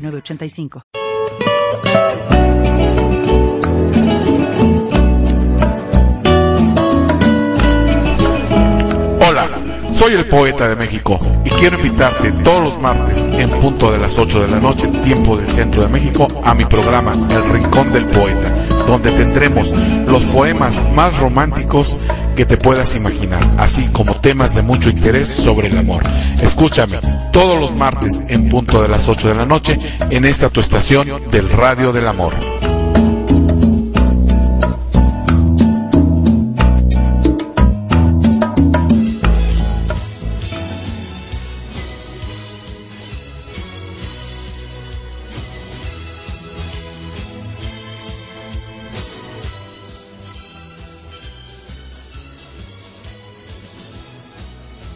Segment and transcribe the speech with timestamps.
[0.00, 0.82] 985.
[9.28, 9.48] Hola,
[9.92, 14.18] soy el poeta de México y quiero invitarte todos los martes en punto de las
[14.18, 18.06] 8 de la noche, tiempo del centro de México, a mi programa El Rincón del
[18.06, 18.52] Poeta,
[18.90, 19.72] donde tendremos
[20.08, 21.96] los poemas más románticos
[22.34, 26.02] que te puedas imaginar, así como temas de mucho interés sobre el amor.
[26.42, 26.98] Escúchame
[27.32, 29.78] todos los martes en punto de las 8 de la noche
[30.10, 32.34] en esta tu estación del Radio del Amor.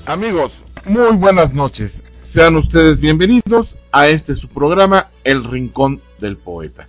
[0.07, 2.05] Amigos, muy buenas noches.
[2.21, 6.89] Sean ustedes bienvenidos a este su programa, El Rincón del Poeta,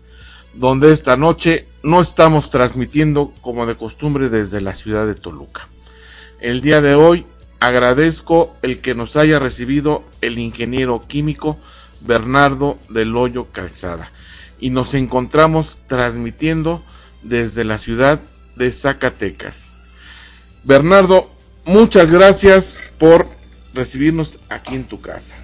[0.54, 5.70] donde esta noche no estamos transmitiendo como de costumbre desde la ciudad de Toluca.
[6.42, 7.26] El día de hoy
[7.62, 11.58] agradezco el que nos haya recibido el ingeniero químico
[12.02, 14.12] Bernardo del Hoyo Calzada
[14.60, 16.84] y nos encontramos transmitiendo
[17.24, 18.20] desde la ciudad
[18.58, 19.72] de Zacatecas.
[20.66, 21.30] Bernardo,
[21.66, 23.28] muchas gracias por
[23.74, 25.36] recibirnos aquí en tu casa.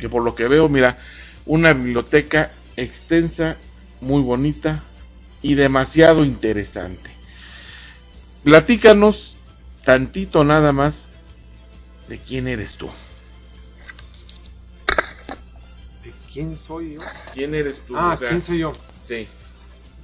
[0.00, 0.98] Que por lo que veo, mira,
[1.46, 3.56] una biblioteca extensa,
[4.00, 4.82] muy bonita
[5.42, 7.10] y demasiado interesante.
[8.44, 9.36] Platícanos
[9.84, 11.10] tantito nada más
[12.08, 12.88] de quién eres tú.
[16.04, 17.00] ¿De quién soy yo?
[17.34, 17.96] ¿Quién eres tú?
[17.96, 18.72] Ah, ¿quién soy yo?
[19.04, 19.26] Sí.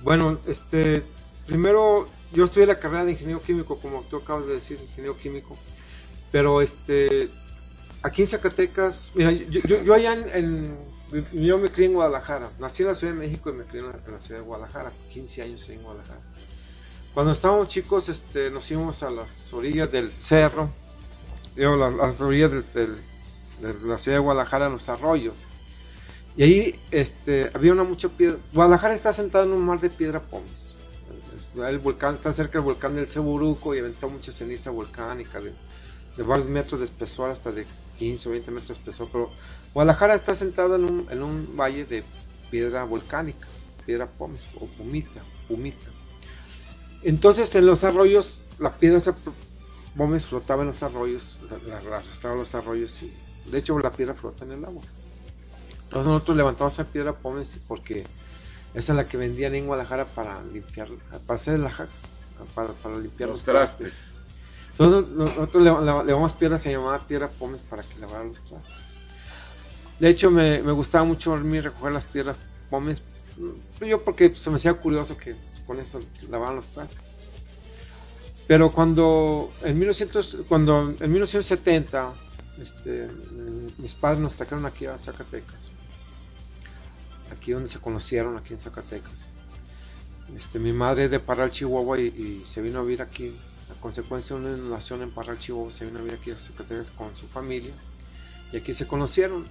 [0.03, 1.03] Bueno, este,
[1.47, 5.57] primero yo estudié la carrera de ingeniero químico, como tú acabas de decir, ingeniero químico.
[6.31, 7.29] Pero este,
[8.03, 10.77] aquí en Zacatecas, mira, yo, yo, allá en,
[11.33, 14.13] yo me crié en Guadalajara, nací en la Ciudad de México y me crié en
[14.13, 16.21] la, ciudad de Guadalajara, 15 años en Guadalajara.
[17.13, 20.71] Cuando estábamos chicos, este, nos íbamos a las orillas del cerro,
[21.55, 22.89] digo, las, las orillas de
[23.61, 25.37] la ciudad de Guadalajara, los arroyos.
[26.37, 28.39] Y ahí este, había una mucha piedra.
[28.53, 30.62] Guadalajara está sentado en un mar de piedra pómez.
[31.55, 35.53] El volcán está cerca del volcán del Ceburuco y aventó mucha ceniza volcánica de,
[36.23, 37.67] varios metros de espesor, hasta de
[37.99, 39.31] 15 o 20 metros de espesor, pero
[39.75, 42.03] Guadalajara está sentado en un, valle de
[42.51, 43.47] piedra volcánica,
[43.85, 45.91] piedra pómez o pumita, pumita.
[47.03, 49.15] Entonces en los arroyos, la piedra
[49.97, 51.39] pómez flotaba en los arroyos,
[51.87, 53.13] arrastraba los arroyos y
[53.51, 54.83] de hecho la piedra flota en el agua.
[55.85, 58.05] Entonces nosotros levantamos esa piedra pómez porque
[58.75, 60.89] esa es la que vendían en Guadalajara para limpiar,
[61.27, 62.01] para hacer el ajax,
[62.55, 64.13] para, para limpiar los, trastes.
[64.73, 68.73] Entonces nosotros le, vamos piedras, se llamaba piedra pómez para que lavara los trastes.
[69.99, 72.37] De hecho me, gustaba mucho a mí recoger las piedras
[72.71, 73.03] pómez,
[73.37, 76.01] mm, yo porque se me hacía curioso que con eso
[76.31, 77.13] lavaban los trastes.
[78.47, 82.13] Pero cuando en, 1900, cuando en 1970
[82.61, 83.09] este,
[83.79, 85.72] mis padres nos trajeron aquí a Zacatecas,
[87.33, 89.31] aquí donde se conocieron, aquí en Zacatecas.
[90.37, 93.35] Este, mi madre es de Parral, Chihuahua y se vino a vivir aquí
[93.71, 96.91] a consecuencia de una inundación en Parral, Chihuahua, se vino a vivir aquí a Zacatecas
[96.91, 97.73] con su familia
[98.53, 99.45] y aquí se conocieron.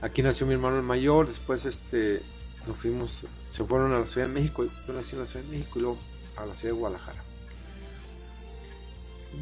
[0.00, 2.22] Aquí nació mi hermano el mayor, después este,
[2.66, 5.50] nos fuimos, se fueron a la Ciudad de México, yo nací en la Ciudad de
[5.50, 5.98] México y luego
[6.36, 7.24] a la Ciudad de Guadalajara.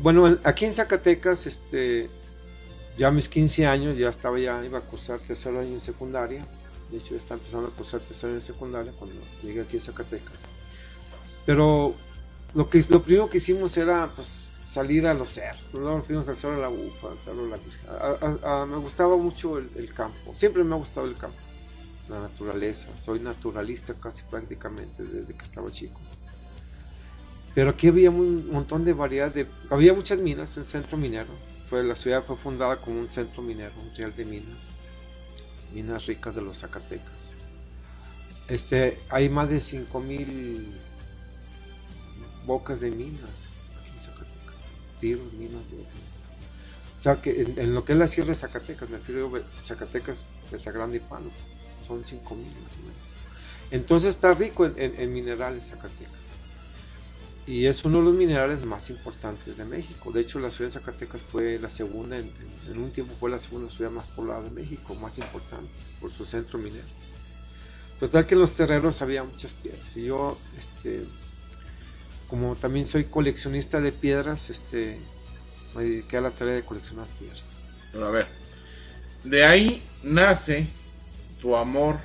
[0.02, 2.08] Bueno, aquí en Zacatecas, este,
[2.96, 6.46] ya a mis 15 años, ya estaba ya, iba a cursar tercer año en secundaria,
[6.90, 9.80] de hecho ya estaba empezando a cursar tercer año en secundaria cuando llegué aquí a
[9.80, 10.34] Zacatecas.
[11.44, 11.94] Pero
[12.54, 16.36] lo que lo primero que hicimos era pues salir a los cerros, luego fuimos al
[16.36, 20.74] cerro de la Bufa, al cerro de la me gustaba mucho el, campo, siempre me
[20.74, 21.36] ha gustado el campo,
[22.08, 26.00] la naturaleza, soy naturalista casi prácticamente desde que estaba chico.
[27.54, 31.32] Pero aquí había un montón de variedad de, había muchas minas en el centro minero,
[31.68, 34.78] fue, la ciudad fue fundada como un centro minero, un real de minas,
[35.74, 37.34] minas ricas de los Zacatecas.
[38.48, 40.80] Este, hay más de 5000
[42.46, 43.30] bocas de minas
[43.80, 44.56] aquí en Zacatecas,
[45.00, 45.62] tiros, minas,
[46.98, 49.30] O sea que en, lo que es la sierra de Zacatecas, me refiero
[49.64, 50.22] Zacatecas,
[50.52, 51.30] el Sagrado y Pano,
[51.86, 53.16] son 5 mil más o menos.
[53.72, 56.15] Entonces está rico en, minerales Zacatecas.
[57.46, 60.10] Y es uno de los minerales más importantes de México.
[60.10, 62.28] De hecho, la ciudad de Zacatecas fue la segunda, en,
[62.76, 65.70] un tiempo fue la segunda ciudad más poblada de México, más importante,
[66.00, 66.86] por su centro minero.
[68.00, 69.96] Total que en los terrenos había muchas piedras.
[69.96, 71.04] Y yo, este,
[72.28, 74.98] como también soy coleccionista de piedras, este,
[75.76, 77.42] me dediqué a la tarea de coleccionar piedras.
[77.92, 78.26] Pero a ver,
[79.22, 80.66] de ahí nace
[81.40, 81.96] tu amor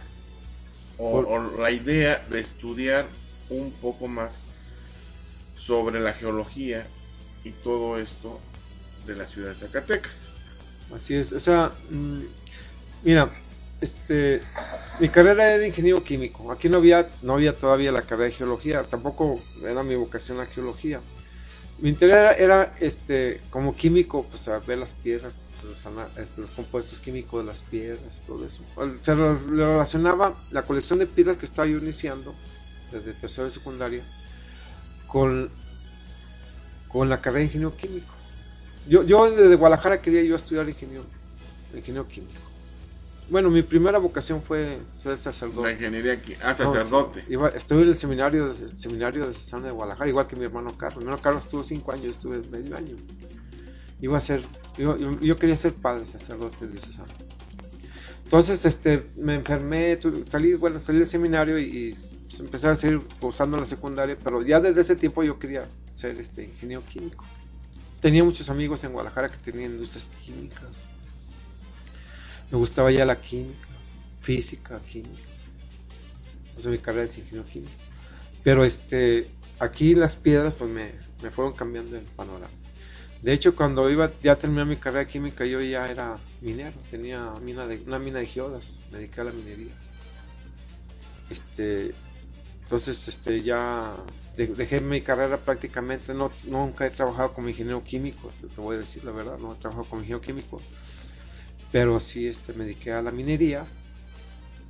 [0.98, 3.08] o, la idea de estudiar
[3.50, 4.42] un poco más
[5.66, 6.86] sobre la geología
[7.44, 8.40] y todo esto
[9.06, 10.30] de la ciudad de Zacatecas.
[10.94, 12.20] Así es, o sea, mm,
[13.04, 13.30] mira,
[13.80, 14.42] este,
[15.00, 16.52] mi carrera era ingeniero químico.
[16.52, 20.46] Aquí no había, no había todavía la carrera de geología, tampoco era mi vocación la
[20.46, 21.00] geología.
[21.80, 25.40] Mi interés era, este, como químico, pues a ver las piedras,
[26.20, 28.62] este, los, compuestos químicos de las piedras, todo eso.
[29.02, 32.36] Se relacionaba la colección de piedras que estaba yo iniciando
[32.92, 34.04] desde tercero de secundaria
[35.12, 35.50] con,
[36.88, 38.14] con la carrera de ingeniero químico.
[38.88, 41.04] Yo, yo desde Guadalajara quería yo estudiar ingeniero,
[41.76, 42.40] ingeniero químico.
[43.30, 45.68] Bueno, mi primera vocación fue ser sacerdote.
[45.68, 46.34] La ingeniería aquí.
[46.42, 47.24] Ah, sacerdote.
[47.56, 51.00] estuve en el seminario, el seminario de San de Guadalajara, igual que mi hermano Carlos.
[51.00, 52.96] Mi hermano Carlos estuvo cinco años, estuve medio año.
[54.02, 54.42] Iba a ser,
[54.78, 57.06] yo, yo, quería ser padre sacerdote de César.
[58.24, 61.96] Entonces, este, me enfermé, salí, bueno, salí del seminario y,
[62.42, 66.44] empecé a seguir usando la secundaria, pero ya desde ese tiempo yo quería ser este
[66.44, 67.24] ingeniero químico.
[68.02, 70.88] Tenía muchos amigos en Guadalajara que tenían industrias químicas
[72.52, 73.68] me gustaba ya la química,
[74.20, 75.24] física, química.
[76.60, 77.72] Sea, mi carrera es ingeniero químico.
[78.44, 79.28] Pero este,
[79.60, 80.92] aquí las piedras pues me,
[81.32, 82.52] fueron cambiando el panorama.
[83.22, 87.32] De hecho, cuando iba ya a terminar mi carrera química, yo ya era minero, tenía
[87.42, 89.72] mina de, una mina de geodas, me dediqué a la minería.
[91.30, 91.94] Este,
[92.72, 93.94] entonces, este, ya
[94.38, 99.04] dejé mi carrera prácticamente, no, nunca he trabajado como ingeniero químico, te, voy a decir
[99.04, 100.62] la verdad, no he trabajado como ingeniero químico
[101.72, 103.66] pero sí este, me dediqué a la minería.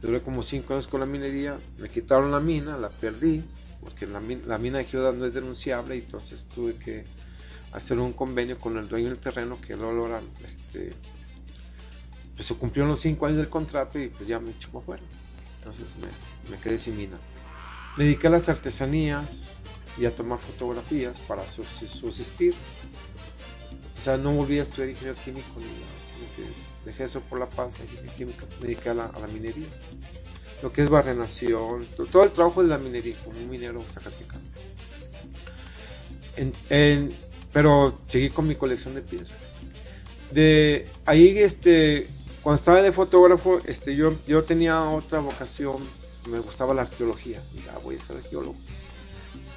[0.02, 1.58] Duré como 5 años con la minería.
[1.80, 3.44] Me quitaron la mina, la perdí,
[3.82, 5.96] porque la, mina de Geoda no es denunciable.
[5.96, 7.04] Entonces tuve que
[7.72, 10.24] hacer un convenio con el dueño del terreno que lo logran.
[10.46, 10.92] Este,
[12.36, 15.04] pues se cumplieron los 5 años del contrato y pues ya me echó afuera.
[15.60, 15.88] Entonces
[16.50, 17.18] me quedé sin mina.
[17.98, 19.50] Me dediqué a las artesanías
[19.98, 22.54] y a tomar fotografías para subsistir.
[24.00, 26.54] O sea, no volví a estudiar ingeniería químico ni nada, sino que
[26.86, 27.76] dejé eso por la paz,
[28.18, 29.68] química, me dediqué a la, minería.
[30.64, 34.44] Lo que es barrenación, todo el trabajo de la minería, como un minero zacatecano.
[37.52, 39.32] pero seguí con mi colección de piedras.
[40.32, 42.08] De ahí, este,
[42.42, 45.78] cuando estaba de fotógrafo, este, yo, yo tenía otra vocación,
[46.30, 48.56] me gustaba la arqueología, ya voy a ser arqueólogo.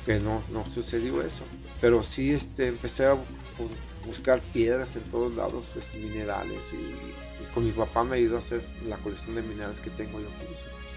[0.06, 1.44] Que no, no sucedió eso.
[1.80, 3.16] Pero sí este, empecé a
[4.06, 8.66] buscar piedras en todos lados, este, minerales y, con mi papá me ayudó a hacer
[8.88, 10.26] la colección de minerales que tengo yo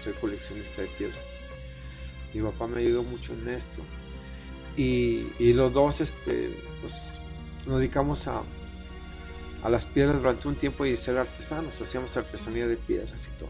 [0.02, 1.18] soy coleccionista de piedras.
[2.34, 3.82] Mi papá me ayudó mucho en esto
[4.76, 6.50] y, y los dos este,
[6.80, 7.12] pues,
[7.66, 8.42] nos dedicamos a,
[9.62, 13.48] a las piedras durante un tiempo y ser artesanos, hacíamos artesanía de piedras y todo.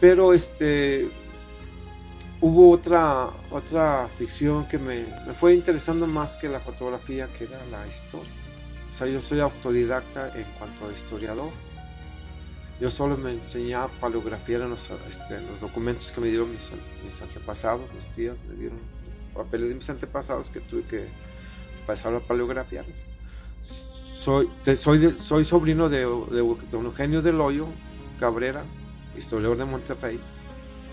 [0.00, 1.08] Pero este
[2.40, 5.04] hubo otra, otra ficción que me,
[5.38, 8.30] fue interesando más que la fotografía, que era la historia.
[8.88, 11.50] O sea, yo soy autodidacta en cuanto a historiador.
[12.80, 16.70] Yo solo me enseñé a paleografiar en los, este, los documentos que me dieron mis,
[17.04, 18.78] mis, antepasados, mis tíos, me dieron
[19.34, 21.06] papeles de mis antepasados que tuve que
[21.86, 22.86] pasar a paleografiar.
[24.18, 27.66] Soy, soy, soy sobrino de, don Eugenio del Hoyo
[28.18, 28.64] Cabrera,
[29.16, 30.20] historiador de Monterrey,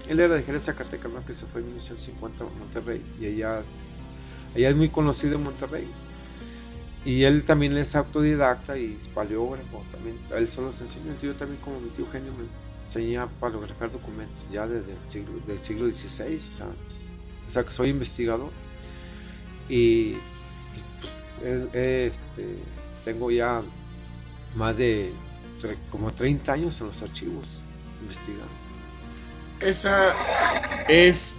[0.07, 3.61] él era de Jerez Zacatecas, más que se fue en 1950 a Monterrey y allá,
[4.55, 5.87] allá es muy conocido en Monterrey.
[7.05, 11.15] Y él también es autodidacta y paleógrafo, también, él solo se enseña.
[11.21, 12.45] Yo también como mi tío Eugenio me
[12.85, 16.39] enseñé a paleografiar documentos ya desde el siglo, del siglo XVI,
[17.47, 18.51] o sea, que soy investigador.
[19.69, 20.15] Y,
[21.41, 22.57] pues, este,
[23.05, 23.61] tengo ya
[24.55, 25.11] más de
[25.91, 27.56] como 30 años en los archivos
[28.07, 28.53] investigando.
[29.59, 30.13] Esa
[30.87, 31.33] es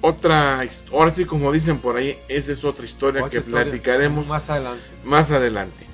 [0.00, 0.62] otra
[0.92, 4.84] ahora sí como dicen por ahí esa es otra historia que platicaremos más adelante.
[5.04, 5.86] más adelante.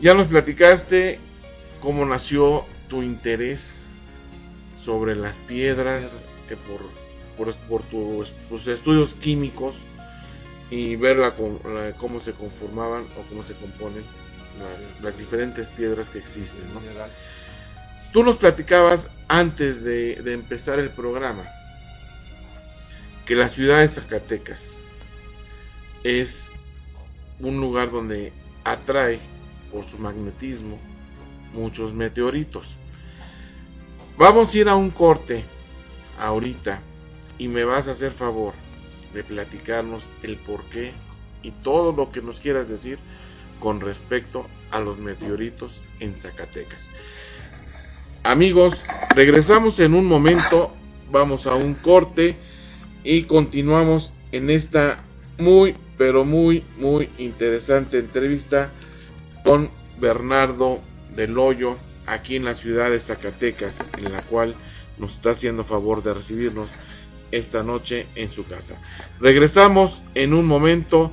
[0.00, 1.18] Ya nos platicaste
[1.80, 3.82] cómo nació tu interés
[4.80, 6.56] sobre las piedras, eh,
[7.36, 9.76] por, por, tus, estudios químicos
[10.70, 11.34] y ver la,
[11.96, 14.04] cómo se conformaban o cómo se componen
[15.02, 16.62] las, diferentes piedras que existen
[18.12, 21.44] Tú nos platicabas antes de, empezar el programa
[23.26, 24.78] que la ciudad de Zacatecas
[26.02, 26.50] es
[27.38, 28.32] un lugar donde
[28.64, 29.20] atrae
[29.70, 30.78] por su magnetismo
[31.52, 32.76] muchos meteoritos.
[34.16, 35.44] Vamos a ir a un corte
[36.18, 36.80] ahorita
[37.36, 38.54] y me vas a hacer favor
[39.12, 40.92] de platicarnos el por qué
[41.42, 42.98] y todo lo que nos quieras decir
[43.60, 46.88] con respecto a los meteoritos en Zacatecas.
[48.28, 48.84] Amigos,
[49.16, 50.70] regresamos en un momento,
[51.10, 52.36] vamos a un corte
[53.02, 55.02] y continuamos en esta
[55.38, 58.70] muy, pero muy, muy interesante entrevista
[59.44, 60.80] con Bernardo
[61.16, 64.54] del Hoyo aquí en la ciudad de Zacatecas, en la cual
[64.98, 66.68] nos está haciendo favor de recibirnos
[67.30, 68.78] esta noche en su casa.
[69.20, 71.10] Regresamos en un momento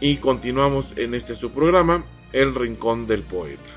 [0.00, 3.75] y continuamos en este su programa, El Rincón del Poeta.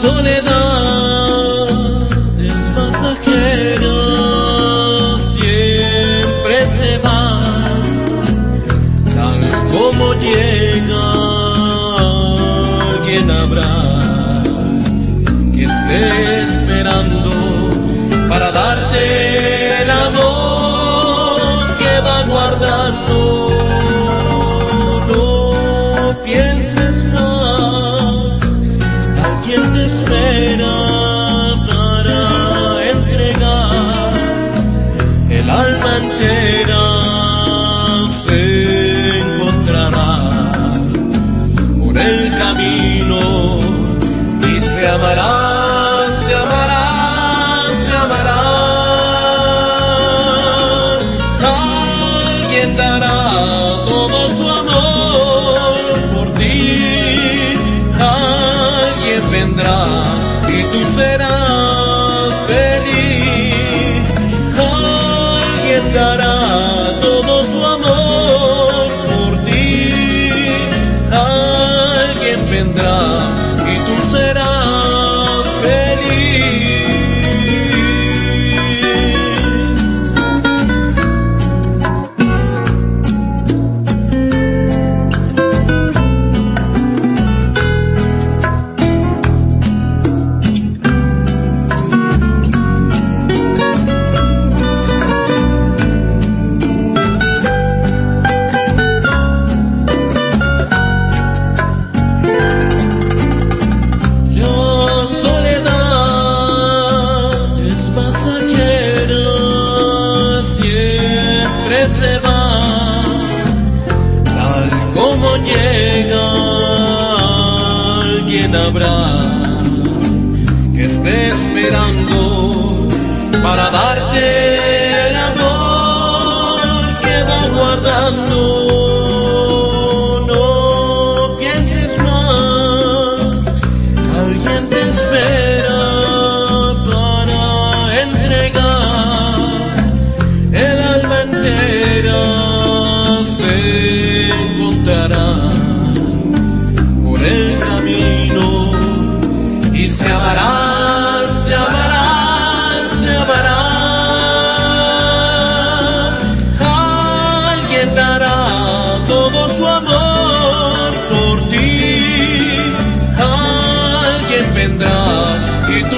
[0.00, 0.49] soledad.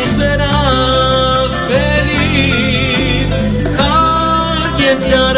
[0.06, 3.30] será feliz.
[3.78, 5.31] Alguien ya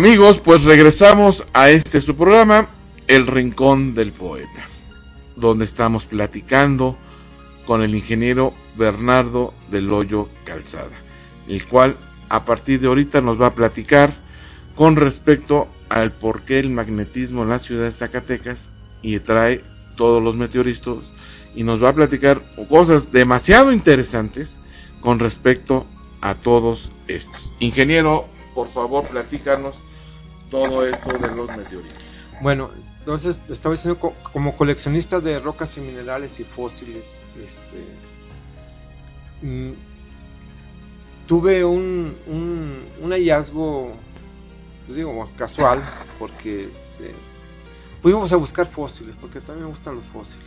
[0.00, 2.68] Amigos, pues regresamos a este su programa,
[3.06, 4.66] El Rincón del Poeta,
[5.36, 6.96] donde estamos platicando
[7.66, 10.96] con el ingeniero Bernardo del Hoyo Calzada,
[11.48, 11.96] el cual
[12.30, 14.14] a partir de ahorita nos va a platicar
[14.74, 18.70] con respecto al por qué el magnetismo en la ciudad de Zacatecas
[19.02, 19.60] y trae
[19.98, 21.04] todos los meteoritos
[21.54, 22.40] y nos va a platicar
[22.70, 24.56] cosas demasiado interesantes
[25.02, 25.84] con respecto
[26.22, 27.52] a todos estos.
[27.60, 29.76] Ingeniero, por favor, platícanos
[30.50, 31.98] todo esto de los meteoritos.
[32.42, 37.84] Bueno, entonces estaba diciendo como coleccionista de rocas y minerales y fósiles, este,
[39.46, 39.72] mm,
[41.26, 43.92] tuve un, un, hallazgo,
[44.86, 45.80] pues digo, casual,
[46.18, 47.12] porque este,
[48.02, 50.46] fuimos a buscar fósiles, porque también me gustan los fósiles.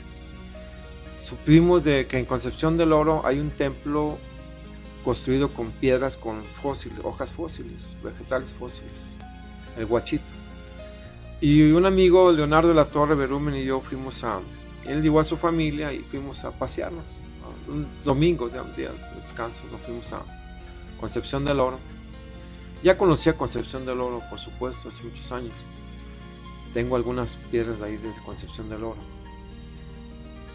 [1.24, 4.18] Supimos de que en Concepción del Oro hay un templo
[5.04, 9.13] construido con piedras con fósiles, hojas fósiles, vegetales fósiles,
[9.78, 10.24] el Guachito.
[11.42, 14.40] Y un amigo, Leonardo de la Torre Berumen y yo fuimos a,
[14.86, 17.06] él llevó a su familia y fuimos a pasearnos.
[17.68, 18.62] Un domingo, de
[19.22, 20.22] descanso, nos fuimos a
[21.00, 21.80] Concepción del Oro.
[22.82, 25.54] Ya conocía Concepción del Oro, por supuesto, hace muchos años.
[26.74, 29.00] Tengo algunas piedras de ahí desde Concepción del Oro.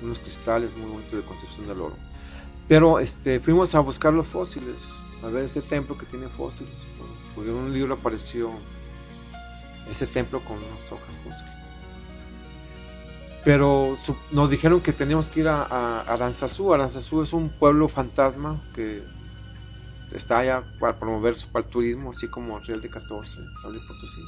[0.02, 1.96] Unos cristales muy bonitos de Concepción del Oro.
[2.66, 4.76] Pero este, fuimos a buscar los fósiles,
[5.22, 6.74] a ver ese templo que tiene fósiles,
[7.34, 8.50] porque en un libro apareció
[9.90, 11.58] ese templo con unas hojas fósiles.
[13.44, 13.96] Pero
[14.32, 16.74] nos dijeron que teníamos que ir a, Aranzazú.
[16.74, 19.02] Aranzazú es un pueblo fantasma que
[20.12, 23.30] está allá para promover su, para el turismo, así como Real de 14,
[23.62, 24.22] San Potosí.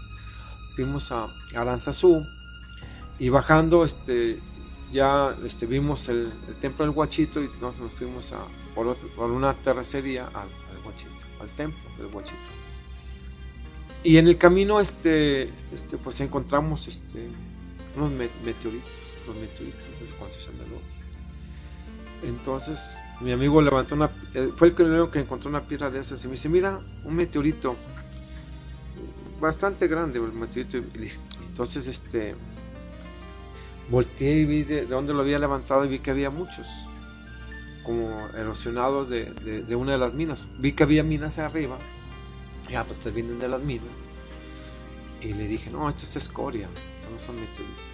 [0.76, 2.24] Fuimos a Aranzazú
[3.18, 4.38] y bajando este
[4.92, 8.38] ya este, vimos el, templo del Guachito y nos, nos fuimos a,
[8.74, 8.96] por,
[9.30, 12.59] una terracería al, al, Guachito, al templo del Guachito.
[14.02, 15.42] Y en el camino este,
[15.74, 17.28] este, pues encontramos este,
[17.96, 18.90] unos meteoritos,
[19.26, 20.80] los meteoritos de Concepción del Oro.
[22.22, 22.78] Entonces
[23.20, 26.28] mi amigo levantó una, eh, fue el primero que encontró una piedra de esas y
[26.28, 27.76] me dice, mira, un meteorito
[29.40, 30.78] bastante grande el meteorito.
[31.48, 32.34] Entonces este
[33.90, 36.66] volteé y vi de, dónde lo había levantado y vi que había muchos,
[37.84, 40.38] como erosionados de, de, una de las minas.
[40.60, 41.76] Vi que había minas arriba,
[42.70, 43.88] ya pues te vienen de las minas.
[45.20, 47.84] Y le dije, no, esto es escoria, estos no son meteoritos.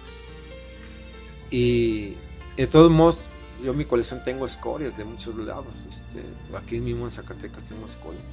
[1.51, 2.15] Y
[2.55, 3.25] de todos modos,
[3.63, 5.85] yo en mi colección tengo escorias de muchos lados.
[5.89, 6.23] Este,
[6.55, 8.23] aquí mismo en Zacatecas tengo escorias.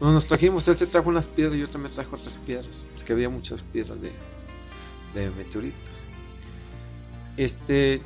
[0.00, 3.60] nos trajimos, él se trajo unas piedras, yo también trajo otras piedras, porque había muchas
[3.62, 4.12] piedras de,
[5.14, 5.78] de meteoritos.
[7.36, 8.00] Este,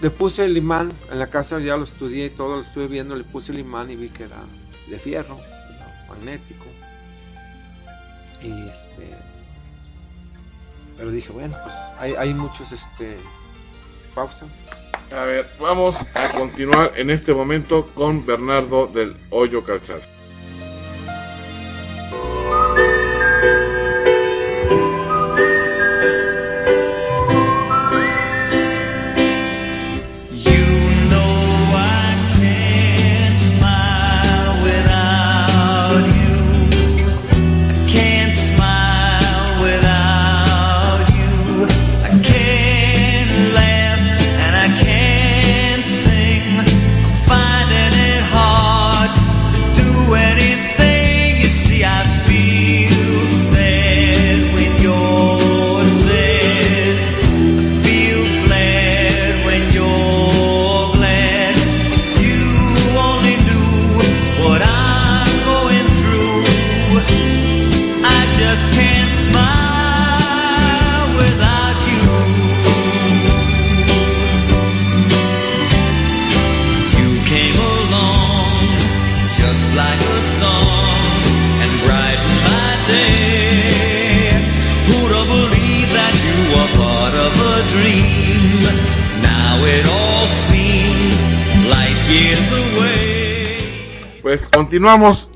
[0.00, 3.16] le puse el imán en la casa, ya lo estudié y todo, lo estuve viendo,
[3.16, 4.36] le puse el imán y vi que era
[4.88, 5.38] de fierro,
[6.08, 6.66] magnético.
[8.42, 9.14] Y este,
[10.96, 13.16] pero dije, bueno, pues hay, hay muchos, este,
[14.14, 14.46] pausa.
[15.10, 20.13] A ver, vamos a continuar en este momento con Bernardo del Hoyo Calzado.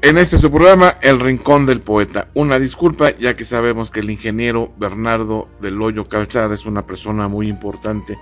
[0.03, 2.29] En este su programa, El Rincón del Poeta.
[2.35, 7.27] Una disculpa, ya que sabemos que el ingeniero Bernardo del Hoyo Calzada es una persona
[7.27, 8.16] muy importante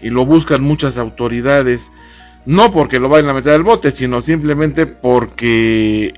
[0.00, 1.92] y lo buscan muchas autoridades,
[2.46, 6.14] no porque lo vayan a meter al bote, sino simplemente porque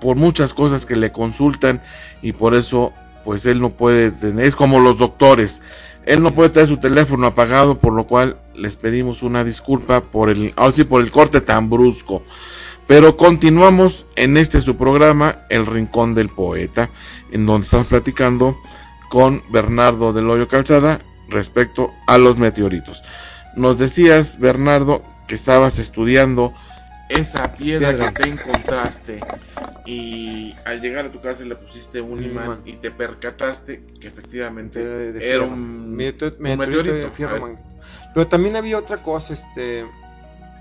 [0.00, 1.80] por muchas cosas que le consultan
[2.20, 2.92] y por eso
[3.24, 5.62] pues él no puede tener, es como los doctores,
[6.04, 10.30] él no puede tener su teléfono apagado, por lo cual les pedimos una disculpa por
[10.30, 10.52] el,
[10.88, 12.24] por el corte tan brusco
[12.90, 16.90] Pero continuamos en este su programa, El Rincón del Poeta,
[17.30, 18.58] en donde estamos platicando
[19.08, 23.04] con Bernardo del Hoyo Calzada respecto a los meteoritos.
[23.54, 26.52] Nos decías, Bernardo, que estabas estudiando
[27.08, 29.20] esa piedra, que te encontraste
[29.86, 34.80] y al llegar a tu casa le pusiste un imán, y te percataste que efectivamente
[35.20, 37.12] era un, meteorito.
[38.14, 39.86] Pero también había otra cosa, este,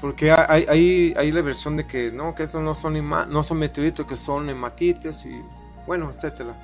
[0.02, 3.58] porque hay, hay, hay, la versión de que no, que estos no son no son
[3.60, 5.42] meteoritos, que son hematites y
[5.86, 6.56] bueno, etcétera.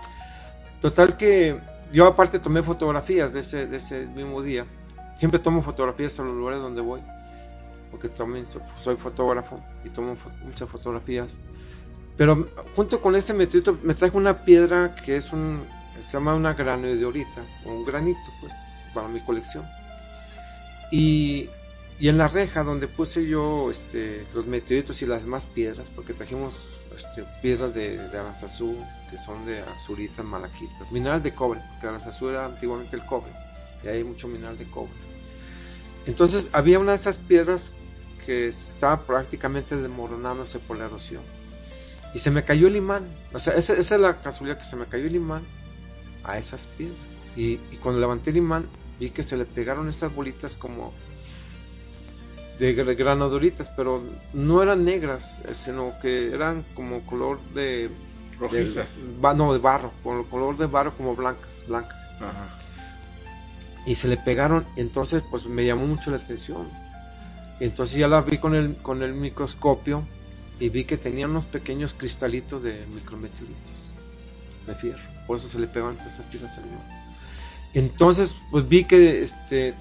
[0.80, 1.60] Total que
[1.92, 4.66] yo aparte tomé fotografías de ese, de ese mismo día.
[5.18, 7.02] Siempre tomo fotografías en los lugares donde voy,
[7.92, 8.46] porque también
[8.84, 11.40] soy, fotógrafo y tomo muchas fotografías.
[12.18, 15.62] Pero junto con ese meteorito me traje una piedra que es un,
[16.06, 18.54] se llama una granodiorita, o un granito, pues,
[18.94, 19.66] para mi colección.
[20.92, 21.50] Y,
[22.00, 26.14] y en la reja donde puse yo este, los meteoritos y las demás piedras, porque
[26.14, 26.54] trajimos
[26.98, 28.76] este, piedras de, de Aranzazú,
[29.10, 33.32] que son de azuritas, malaquitas, mineral de cobre, porque Aranzazú era antiguamente el cobre,
[33.84, 34.92] y hay mucho mineral de cobre.
[36.06, 37.74] Entonces había una de esas piedras
[38.26, 41.22] que estaba prácticamente desmoronándose por la erosión.
[42.14, 43.04] Y se me cayó el imán.
[43.34, 45.44] O sea, esa, es la casualidad que se me cayó el imán
[46.24, 46.98] a esas piedras.
[47.36, 48.68] Y, y, cuando levanté el imán,
[49.00, 50.94] vi que se le pegaron esas bolitas como
[52.60, 54.02] de granaduritas, pero
[54.34, 57.90] no eran negras, eh, sino que eran como color de
[58.40, 59.00] rojizas,
[59.36, 61.98] no de barro, con color de barro como blancas, blancas.
[63.86, 66.68] Y se le pegaron, entonces pues me llamó mucho la atención.
[67.60, 70.04] Entonces ya la vi con el con el microscopio
[70.60, 73.90] y vi que tenían unos pequeños cristalitos de micrometeoritos
[74.68, 76.64] de fierro, por eso se le pegaban esas piedras al
[77.74, 79.74] Entonces pues vi que este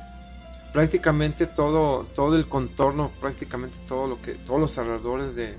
[0.75, 5.55] prácticamente todo, todo el contorno, prácticamente todo lo que, todos los alrededores de,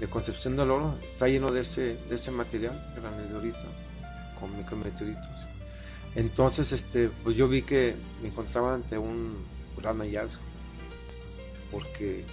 [0.00, 3.68] de, Concepción del Oro está lleno de ese, de ese material, granulorita,
[4.40, 5.46] con micrometeoritos.
[6.16, 9.36] Entonces, este, pues yo vi que me encontraba ante un
[9.80, 10.42] gran hallazgo,
[11.70, 12.24] porque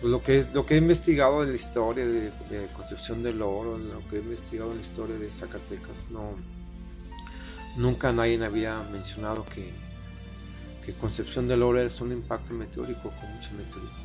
[0.00, 3.78] pues lo que lo que he investigado en la historia de, de Concepción del Oro,
[3.78, 6.34] lo que he investigado en la historia de Zacatecas, no
[7.76, 9.68] Nunca nadie había mencionado que,
[10.84, 14.04] que Concepción del Oro es un impacto meteórico con muchos meteoritos.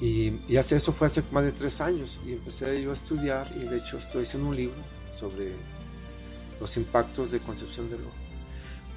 [0.00, 3.48] Y, y hace eso fue hace más de tres años y empecé yo a estudiar
[3.56, 4.76] y de hecho estoy haciendo un libro
[5.18, 5.52] sobre
[6.60, 8.12] los impactos de Concepción del Oro.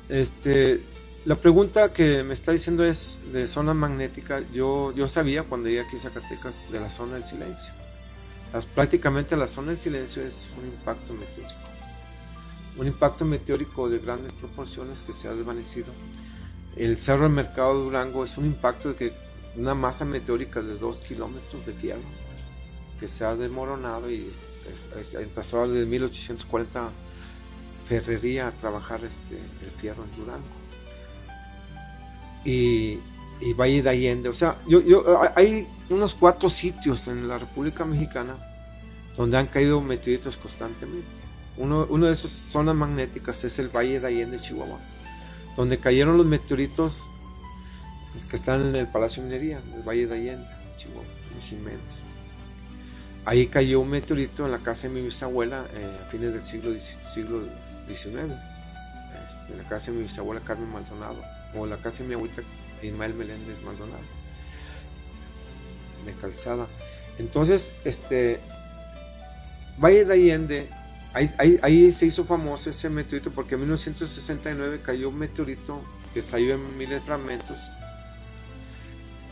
[0.09, 0.81] Este,
[1.25, 4.41] la pregunta que me está diciendo es de zona magnética.
[4.51, 7.71] Yo, yo sabía cuando llegué aquí a Zacatecas de la zona del silencio.
[8.73, 11.70] prácticamente la zona del silencio es un impacto meteórico
[12.77, 15.87] un impacto meteórico de grandes proporciones que se ha desvanecido.
[16.75, 19.13] El Cerro del Mercado de Durango es un impacto de que
[19.57, 22.01] una masa meteórica de 2 kilómetros de fierro
[22.99, 24.31] que se ha desmoronado y
[25.15, 26.89] empezó desde 1840
[27.87, 30.45] Ferrería a trabajar este, el fierro en Durango.
[32.45, 32.99] Y,
[33.41, 37.83] y Valle de Allende, o sea, yo, yo, hay unos cuatro sitios en la República
[37.83, 38.37] Mexicana
[39.17, 41.20] donde han caído meteoritos constantemente
[41.61, 44.79] uno, de esas zonas magnéticas es el Valle de Allende, Chihuahua,
[45.55, 46.99] donde cayeron los meteoritos
[48.29, 50.47] que están en el Palacio de Minería, el Valle de Allende,
[50.77, 51.03] Chihuahua,
[51.35, 51.79] en Jiménez.
[53.25, 56.71] Ahí cayó un meteorito en la casa de mi bisabuela eh, a fines del siglo,
[57.13, 57.43] siglo
[57.87, 61.21] XIX, este, en la casa de mi bisabuela Carmen Maldonado,
[61.55, 62.41] o la casa de mi abuelita
[62.81, 64.01] Ismael Meléndez Maldonado,
[66.05, 66.65] de Calzada.
[67.19, 68.39] Entonces, este,
[69.77, 70.80] Valle de Allende
[71.13, 75.81] Ahí, se hizo famoso ese meteorito porque en 1969 cayó un meteorito
[76.13, 77.57] que salió en miles de fragmentos,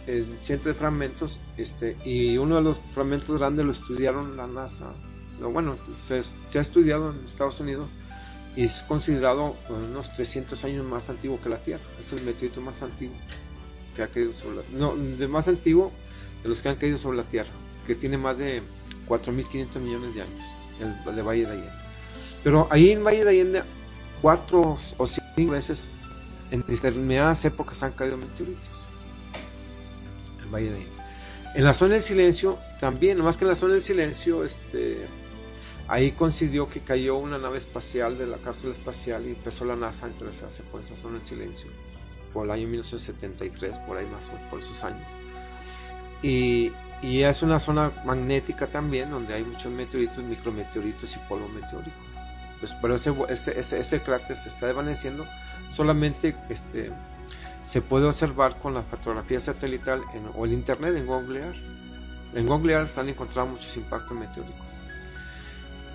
[0.06, 4.92] en cientos de fragmentos, este, y uno de los fragmentos grandes lo estudiaron la NASA.
[5.39, 6.22] Bueno, se,
[6.58, 7.88] ha estudiado en Estados Unidos
[8.58, 11.84] y es considerado unos 300 años más antiguo que la Tierra.
[11.98, 13.15] Es el meteorito más antiguo
[13.96, 15.94] que ha caído sobre la No, de más antiguo
[16.44, 17.52] de los que han caído sobre la Tierra,
[17.88, 18.63] que tiene más de
[19.08, 21.72] 4.500 millones de años el de Valle de Allende.
[22.44, 23.63] Pero ahí en Valle de Allende,
[24.22, 25.96] cuatro o cinco veces
[26.52, 28.88] en determinadas épocas han caído meteoritos.
[30.44, 31.00] En Valle de Allende.
[31.56, 34.98] En la zona del silencio también, más que en la zona del silencio, este,
[35.88, 40.06] ahí coincidió que cayó una nave espacial de la cápsula espacial y empezó la NASA
[40.06, 41.70] a interesarse por esa zona del silencio,
[42.34, 45.06] por el año 1973, por ahí más o por esos años.
[46.22, 51.98] Y y es una zona magnética también, donde hay muchos meteoritos, micrometeoritos y polvo meteórico.
[52.60, 55.26] Pues, pero ese, ese, ese, cráter se está desvaneciendo.
[55.72, 56.92] Solamente este,
[57.64, 60.04] se puede observar con la fotografía satelital
[60.36, 61.42] o el internet en Google.
[62.36, 64.70] En Google Earth están encontrados muchos impactos meteóricos.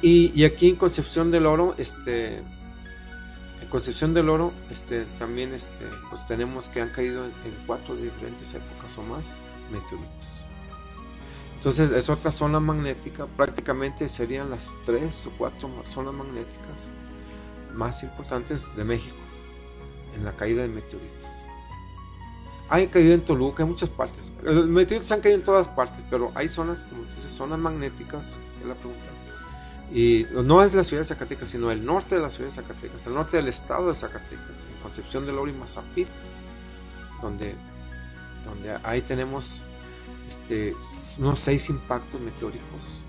[0.02, 6.26] Y, aquí en Concepción del Oro, este, en Concepción del Oro, este, también este, pues
[6.26, 7.32] tenemos que han caído en,
[7.66, 9.24] cuatro diferentes épocas o más
[9.72, 10.23] meteoritos.
[11.64, 16.90] Entonces es otra zona magnética, prácticamente serían las tres o cuatro zonas magnéticas
[17.72, 19.16] más importantes de México
[20.14, 21.24] en la caída de meteoritos.
[22.68, 24.30] Han caído en Toluca, en muchas partes.
[24.42, 28.66] Los meteoritos han caído en todas partes, pero hay zonas, como dices, zonas magnéticas, es
[28.66, 29.06] la pregunta.
[29.90, 33.06] Y no es la ciudad de Zacatecas, sino el norte de la ciudad de Zacatecas,
[33.06, 36.08] el norte del estado de Zacatecas, en Concepción del Oro y Mazapil,
[37.22, 37.54] donde,
[38.44, 39.62] donde ahí tenemos
[40.28, 40.74] este,
[41.18, 43.02] unos seis impactos meteóricos.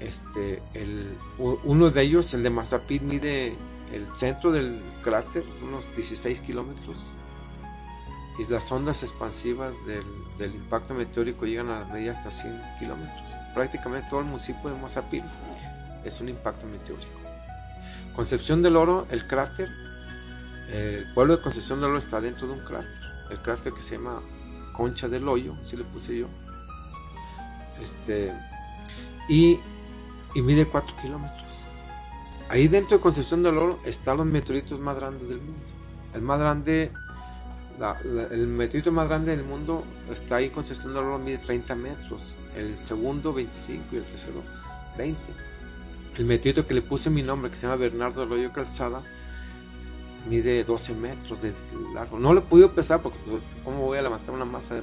[0.00, 3.54] Este, el, uno de ellos, el de Mazapil, mide
[3.92, 7.04] el centro del cráter, unos 16 kilómetros,
[8.38, 10.04] y las ondas expansivas del,
[10.38, 13.22] del, impacto meteórico llegan a medir hasta 100 kilómetros.
[13.54, 15.24] Prácticamente todo el municipio de Mazapil
[16.04, 17.18] es un impacto meteórico.
[18.14, 19.68] Concepción del Oro, el cráter,
[20.72, 23.96] el pueblo de Concepción del Oro está dentro de un cráter, el cráter que se
[23.96, 24.20] llama
[24.72, 26.28] Concha del Hoyo, así le puse yo.
[27.82, 28.32] Este,
[29.28, 29.58] y,
[30.34, 31.44] y mide 4 kilómetros.
[32.48, 35.62] Ahí dentro de Concepción del Oro están los meteoritos más grandes del mundo.
[36.14, 36.90] El más grande
[38.30, 42.22] el meteorito más grande del mundo está ahí con Concepción del Oro, mide 30 metros,
[42.56, 44.42] el segundo 25 y el tercero
[44.96, 45.20] 20.
[46.18, 49.02] El meteorito que le puse mi nombre, que se llama Bernardo Arroyo Calzada,
[50.28, 51.52] mide 12 metros de
[51.94, 52.18] largo.
[52.18, 54.82] No lo he podido pesar porque, pues, ¿cómo voy a levantar una masa de,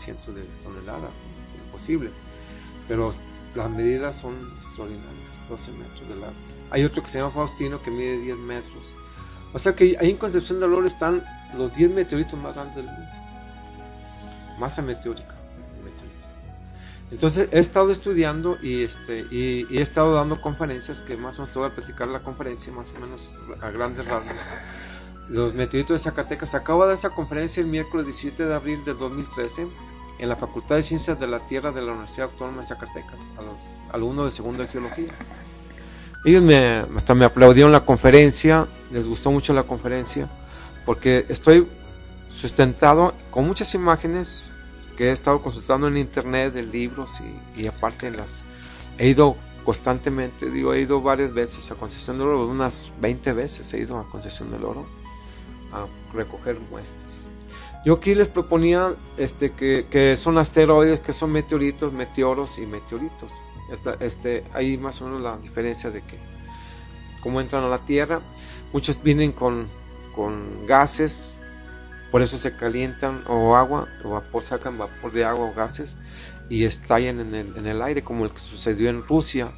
[0.00, 1.12] cientos de toneladas?
[1.88, 2.10] Es imposible.
[2.86, 3.14] Pero
[3.54, 6.36] las medidas son extraordinarias, 12 metros de largo.
[6.70, 8.84] Hay otro que se llama Faustino que mide 10 metros.
[9.52, 11.24] O sea que ahí en Concepción del Oro están
[11.56, 13.10] los 10 meteoritos más grandes del mundo.
[14.58, 15.34] Masa meteórica.
[17.10, 21.54] Entonces he estado estudiando y, este, y, he estado dando conferencias que más o menos
[21.54, 24.36] te voy a platicar la conferencia más o menos a grandes rasgos.
[25.30, 26.54] Los meteoritos de Zacatecas.
[26.54, 29.66] Acabo de esa conferencia el miércoles 17 de abril del 2013
[30.18, 33.42] en la Facultad de Ciencias de la Tierra de la Universidad Autónoma de Zacatecas a
[33.42, 33.58] los
[33.92, 35.12] alumnos de segundo de Geología.
[36.24, 40.28] Ellos me, hasta me aplaudieron la conferencia, les gustó mucho la conferencia
[40.84, 41.66] porque estoy
[42.32, 44.50] sustentado con muchas imágenes
[44.96, 47.20] que he estado consultando en internet, en libros
[47.56, 48.42] y, aparte en las
[48.98, 53.72] he ido constantemente, digo, he ido varias veces a Concesión del Oro, unas 20 veces
[53.74, 54.86] he ido a Concesión del Oro
[55.72, 57.07] a recoger muestras.
[57.88, 63.32] Yo aquí les proponía este, que, son asteroides, que son meteoritos, meteoros y meteoritos.
[64.00, 66.18] Este, hay más o menos la diferencia de que
[67.22, 68.20] cómo entran a la Tierra.
[68.74, 69.68] Muchos vienen con
[70.14, 71.38] con gases,
[72.10, 75.96] por eso se calientan o agua, o vapor, sacan vapor de agua o gases
[76.50, 79.50] y estallan en el, en el aire, como el que sucedió en Rusia,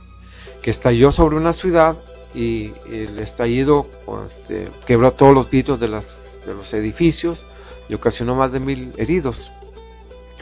[0.63, 1.97] que estalló sobre una ciudad
[2.33, 3.89] y el estallido
[4.25, 7.45] este, quebró todos los vidrios de, las, de los edificios
[7.91, 9.51] y ocasionó más de mil heridos,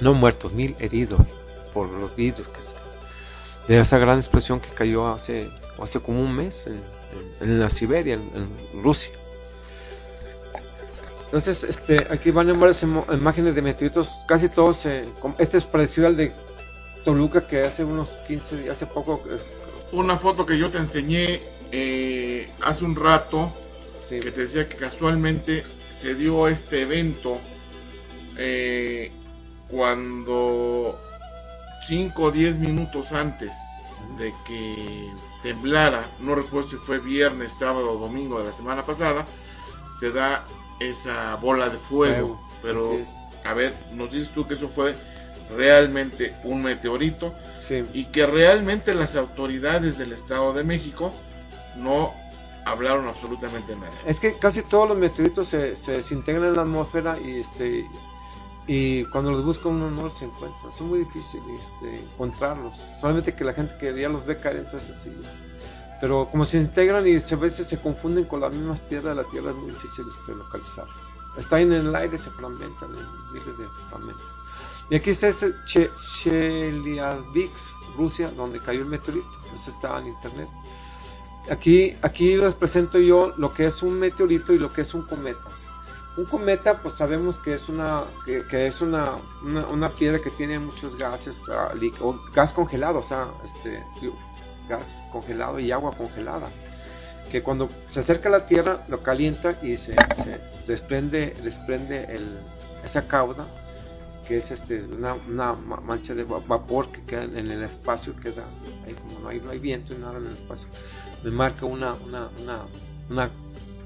[0.02, 1.26] no muertos, mil heridos
[1.72, 2.58] por los vidrios que
[3.72, 5.48] de esa gran explosión que cayó hace,
[5.82, 6.66] hace como un mes
[7.40, 9.12] en, la Siberia, en Rusia.
[11.26, 14.86] Entonces, este, aquí van en varias imágenes de meteoritos, casi todos,
[15.38, 16.32] este es parecido al de
[17.04, 19.22] Toluca que hace unos 15 días, hace poco.
[19.92, 21.40] Una foto que yo te enseñé
[21.72, 23.52] eh, hace un rato,
[24.08, 25.62] que te decía que casualmente
[26.00, 27.38] se dio este evento
[28.36, 29.10] eh,
[29.68, 30.98] cuando
[31.86, 33.52] 5 o 10 minutos antes
[34.16, 35.10] de que
[35.42, 39.26] temblara, no recuerdo si fue viernes, sábado o domingo de la semana pasada,
[39.98, 40.44] se da
[40.80, 42.40] esa bola de fuego.
[42.62, 42.98] Pero,
[43.44, 44.94] a ver, nos dices tú que eso fue
[45.56, 47.34] realmente un meteorito
[47.92, 51.12] y que realmente las autoridades del Estado de México
[51.76, 52.12] no
[52.68, 53.90] hablaron absolutamente nada.
[54.06, 57.86] Es que casi todos los meteoritos se, se desintegran en la atmósfera y este
[58.70, 60.68] y cuando los busca uno no los encuentra.
[60.68, 62.76] Es muy difícil este, encontrarlos.
[63.00, 65.10] Solamente que la gente que ya los ve caer, entonces sí.
[66.02, 69.50] Pero como se integran y a veces se confunden con las mismas tierras la Tierra,
[69.50, 70.84] es muy difícil este, localizar.
[71.38, 74.26] Está en el aire, se fragmentan en miles de fragmentos.
[74.90, 79.30] Y aquí está ese Chelyabinsk, Rusia, donde cayó el meteorito.
[79.54, 80.48] Eso está en internet.
[81.50, 85.02] Aquí, aquí les presento yo lo que es un meteorito y lo que es un
[85.02, 85.40] cometa.
[86.16, 89.12] Un cometa, pues sabemos que es una, que, es una,
[89.70, 91.42] una, piedra que tiene muchos gases,
[92.00, 93.82] o gas congelado, o sea, este,
[94.68, 96.48] gas congelado y agua congelada.
[97.30, 99.94] que cuando se acerca a la Tierra lo calienta y se,
[100.66, 102.18] desprende, desprende
[102.84, 103.46] esa cauda,
[104.26, 108.42] que es este, una, una mancha de vapor que queda en el espacio, queda
[108.86, 110.66] ahí como no hay, no hay viento y nada en el espacio,
[111.24, 112.58] me marca una, una, una,
[113.10, 113.30] una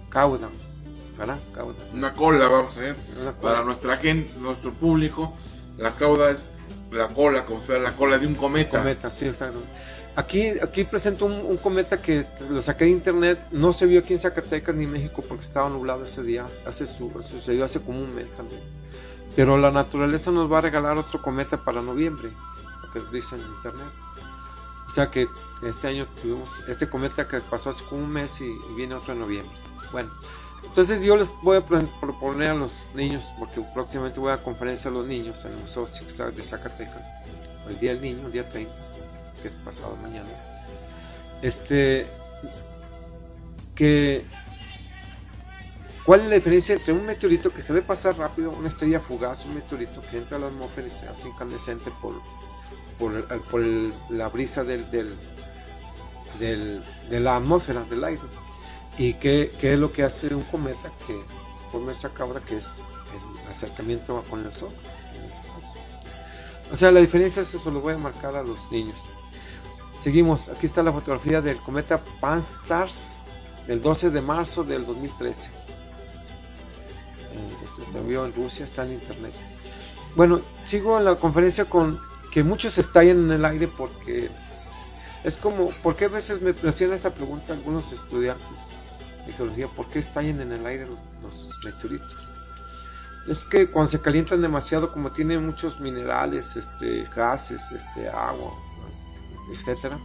[0.08, 0.48] cauda,
[1.18, 1.38] ¿verdad?
[1.54, 1.74] Cauda.
[1.92, 2.96] Una cola, vamos a ver,
[3.40, 5.32] para nuestra gente, nuestro público,
[5.78, 6.50] la cauda es
[6.90, 8.78] la cola, como fuera la cola de un cometa.
[8.78, 9.60] Cometa, sí, exacto.
[10.14, 14.18] Aquí, aquí presento un, cometa que lo saqué de internet, no se vio aquí en
[14.18, 18.14] Zacatecas ni en México porque estaba nublado ese día, hace su, sucedió hace como un
[18.14, 18.60] mes también.
[19.34, 22.28] Pero la naturaleza nos va a regalar otro cometa para noviembre,
[22.82, 24.01] lo que dice en internet.
[24.92, 25.26] O sea que
[25.62, 29.20] este año tuvimos este cometa que pasó hace como un mes y, viene otro en
[29.20, 29.56] noviembre.
[29.90, 30.10] Bueno,
[30.62, 34.92] entonces yo les voy a proponer a los niños, porque próximamente voy a conferencia a
[34.92, 37.10] los niños en el Museo de Zacatecas,
[37.70, 38.70] el Día del Niño, el día 30
[39.40, 40.28] que es pasado mañana,
[41.40, 42.06] este,
[43.74, 44.26] que,
[46.04, 49.46] ¿cuál es la diferencia entre un meteorito que se ve pasar rápido, una estrella fugaz,
[49.46, 52.12] un meteorito que entra a la atmósfera y se hace incandescente por,
[53.02, 53.60] por, por
[54.10, 54.88] la brisa del,
[56.38, 58.22] del, de la atmósfera, del aire?
[58.96, 61.18] ¿Y qué, es lo que hace un cometa que
[61.72, 62.78] forma esa cabra que es
[63.12, 64.70] el acercamiento con el sol?
[66.72, 68.94] O sea, la diferencia es eso, lo voy a marcar a los niños.
[70.00, 73.16] Seguimos, aquí está la fotografía del cometa Pan-STARRS
[73.66, 75.48] del 12 de marzo del 2013.
[75.48, 75.52] Eh,
[77.64, 79.32] esto se envió en Rusia, está en internet.
[80.14, 81.98] Bueno, sigo en la conferencia con
[82.32, 84.30] que muchos estallan en el aire porque
[85.22, 88.46] es como, ¿por qué a veces me hacían esa pregunta algunos estudiantes
[89.26, 89.68] de geología?
[89.68, 90.98] ¿Por qué estallan en el aire los,
[91.62, 92.16] meteoritos?
[93.28, 98.50] Es que cuando se calientan demasiado, como tienen muchos minerales, este, gases, este, agua,
[99.52, 99.98] etcétera.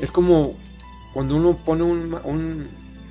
[0.00, 0.54] Es como
[1.12, 2.68] cuando uno pone un, un,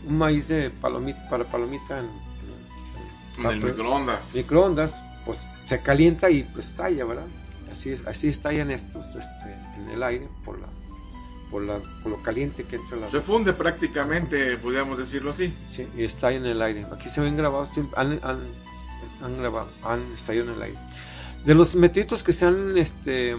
[0.07, 4.33] maíz de palomita, para palomita en, el microondas.
[4.33, 7.27] microondas, pues se calienta y pues, estalla, ¿verdad?
[7.77, 10.65] Así, así estallan estos este, en el aire por la,
[11.51, 13.11] por, la, por lo caliente que entra la...
[13.11, 15.53] Se funde prácticamente, podríamos decirlo así.
[15.67, 16.87] Sí, y está en el aire.
[16.91, 18.39] Aquí se ven grabados, han, han,
[19.21, 20.77] han grabado, han estallado en el aire.
[21.45, 23.35] De los meteoritos que se han este,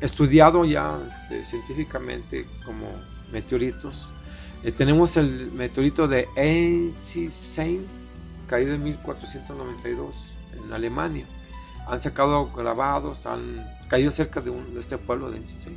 [0.00, 2.88] estudiado ya este, científicamente como
[3.30, 4.08] meteoritos.
[4.62, 7.84] Eh, tenemos el meteorito de Einstein,
[8.48, 10.32] caído en 1492
[10.64, 11.26] en Alemania.
[11.86, 15.76] Han sacado grabados, han caído cerca de, un, de este pueblo de Einstein.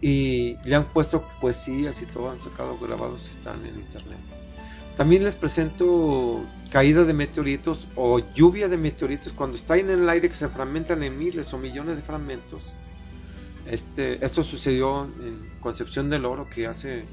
[0.00, 4.18] Y le han puesto poesías y todo, han sacado grabados, están en internet.
[4.96, 10.28] También les presento caída de meteoritos o lluvia de meteoritos cuando están en el aire
[10.28, 12.62] que se fragmentan en miles o millones de fragmentos
[13.66, 17.04] este, esto sucedió en Concepción del Oro, que hace,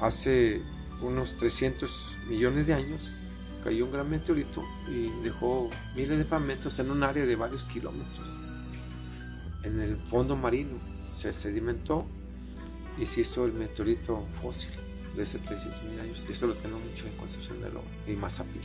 [0.00, 0.62] hace
[1.02, 3.14] unos 300 millones de años
[3.62, 8.38] cayó un gran meteorito y dejó miles de fragmentos en un área de varios kilómetros.
[9.64, 10.78] En el fondo marino
[11.10, 12.04] se sedimentó
[12.98, 14.70] y se hizo el meteorito fósil
[15.16, 16.24] de hace 300 mil años.
[16.28, 18.62] Y eso lo tenemos mucho en Concepción del Oro y Mazapil.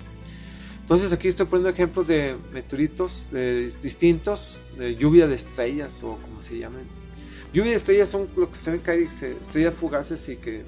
[0.79, 3.29] Entonces aquí estoy poniendo ejemplos de meteoritos
[3.83, 6.83] distintos, de lluvia de estrellas o como se llaman.
[7.53, 10.63] Lluvia de estrellas son lo que se ven caer, estrellas fugaces y que,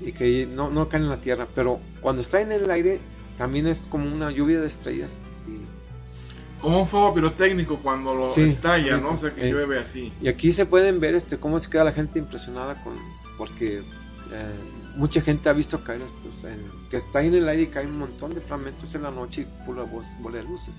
[0.00, 3.00] y que no, no caen en la Tierra, pero cuando está en el aire
[3.38, 5.18] también es como una lluvia de estrellas.
[6.60, 9.12] como un fuego pirotécnico cuando lo estalla, ¿no?
[9.12, 10.12] O sea que llueve así.
[10.20, 12.94] Y aquí se pueden ver este cómo se queda la gente impresionada con
[13.38, 13.82] porque eh,
[14.96, 16.50] mucha gente ha visto caer estos,
[16.90, 19.64] que está en el aire y cae un montón de fragmentos en la noche y
[19.64, 20.74] pura bola de luces.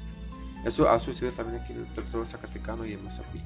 [0.65, 3.41] Eso ha sucedido también aquí en el territorio zacatecano y en Mazapil.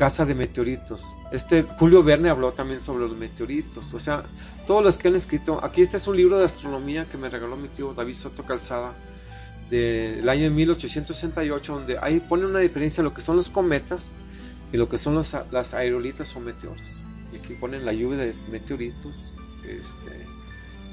[0.00, 1.14] Casa de meteoritos.
[1.30, 3.92] Este Julio Verne habló también sobre los meteoritos.
[3.92, 4.22] O sea,
[4.66, 5.62] todos los que han escrito.
[5.62, 8.94] Aquí este es un libro de astronomía que me regaló mi tío David Soto Calzada
[9.68, 14.12] del año de 1868, donde ahí pone una diferencia en lo que son los cometas
[14.72, 17.00] y lo que son los, las aerolitas o meteoros
[17.32, 20.26] y aquí ponen la lluvia de meteoritos este,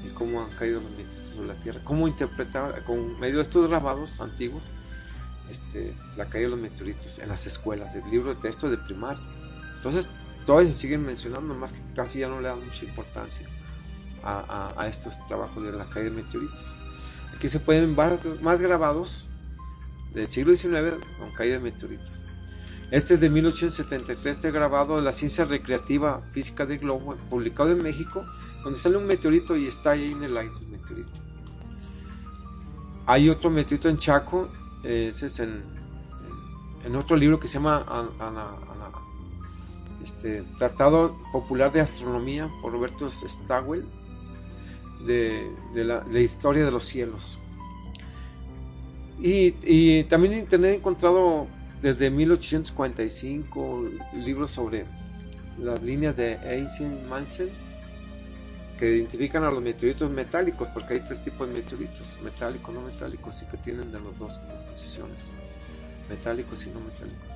[0.06, 3.68] y cómo han caído los meteoritos sobre la Tierra, cómo interpretar con medio de estos
[3.68, 4.62] grabados antiguos
[5.50, 9.22] este, la caída de los meteoritos en las escuelas, del libro de texto de primaria.
[9.76, 10.08] Entonces,
[10.46, 13.46] todavía se siguen mencionando, más que casi ya no le dan mucha importancia
[14.22, 16.64] a, a, estos trabajos de la caída de meteoritos.
[17.36, 19.28] Aquí se pueden ver más grabados
[20.12, 22.10] del siglo XIX con caída de meteoritos.
[22.90, 27.82] Este es de 1873, este grabado de la ciencia recreativa física del globo, publicado en
[27.82, 28.24] México,
[28.64, 31.20] donde sale un meteorito y está ahí en el aire el meteorito.
[33.04, 34.48] Hay otro meteorito en Chaco,
[34.82, 35.62] ese es en,
[36.84, 37.84] en, otro libro que se llama
[40.02, 43.84] este, Tratado Popular de Astronomía por Roberto Stawell
[45.04, 47.38] de, la, Historia de los Cielos.
[49.20, 51.46] Y, y, también en Internet he encontrado
[51.82, 54.84] desde 1845 libros sobre
[55.58, 57.48] las líneas de Einstein Manson
[58.78, 63.42] que identifican a los meteoritos metálicos, porque hay tres tipos de meteoritos, metálicos, no metálicos,
[63.42, 65.30] y que tienen de las dos posiciones,
[66.08, 67.28] metálicos y no metálicos.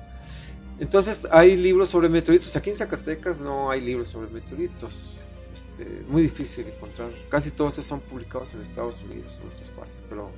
[0.79, 5.19] Entonces hay libros sobre meteoritos, aquí en Zacatecas no hay libros sobre meteoritos,
[5.53, 10.31] este, muy difícil encontrar, casi todos son publicados en Estados Unidos, en otras partes, pero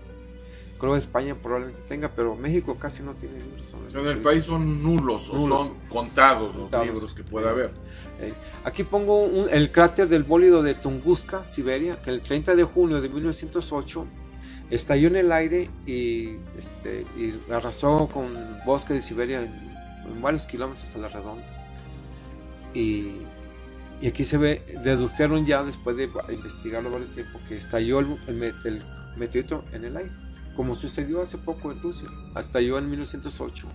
[0.85, 4.83] creo que España probablemente tenga, pero México casi no tiene libros En el país son
[4.83, 7.71] nulos, o son contados, los libros que pueda haber.
[8.19, 8.33] Eh,
[8.63, 13.09] aquí pongo el cráter del bólido de Tunguska, Siberia, que el 30 de junio de
[13.09, 14.05] 1908
[14.69, 17.05] estalló en el aire y, este,
[17.51, 21.47] arrasó con bosque de Siberia en, varios kilómetros a la redonda.
[22.75, 23.21] Y,
[24.07, 28.83] aquí se ve, dedujeron ya después de investigarlo varios tiempos que estalló el, el
[29.17, 30.24] meteorito en el aire
[30.55, 33.67] como sucedió hace poco en Rusia, hasta yo en 1908.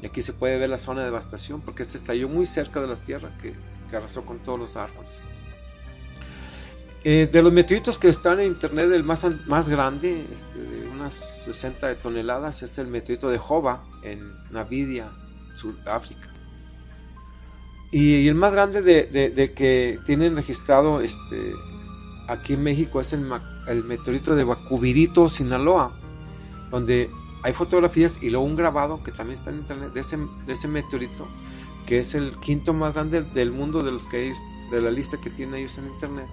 [0.00, 2.88] Y, aquí se puede ver la zona de devastación, porque este estalló muy cerca de
[2.88, 3.54] la Tierra, que,
[3.94, 5.26] arrasó con todos los árboles.
[7.04, 11.96] Eh, de los meteoritos que están en internet, el más, grande, este, de unas 60
[11.96, 15.10] toneladas, es el meteorito de Jova, en Navidia,
[15.56, 16.30] Sudáfrica.
[17.90, 21.52] Y, el más grande de, de, que tienen registrado este,
[22.28, 23.26] aquí en México es el,
[23.68, 25.92] el meteorito de Bacubirito, Sinaloa,
[26.70, 27.10] donde
[27.42, 30.68] hay fotografías y luego un grabado que también está en internet de ese, de ese
[30.68, 31.26] meteorito,
[31.86, 34.32] que es el quinto más grande del mundo de los que
[34.70, 36.26] de la lista que tienen ellos en internet.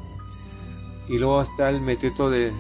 [1.09, 2.53] Y luego está el meteorito de,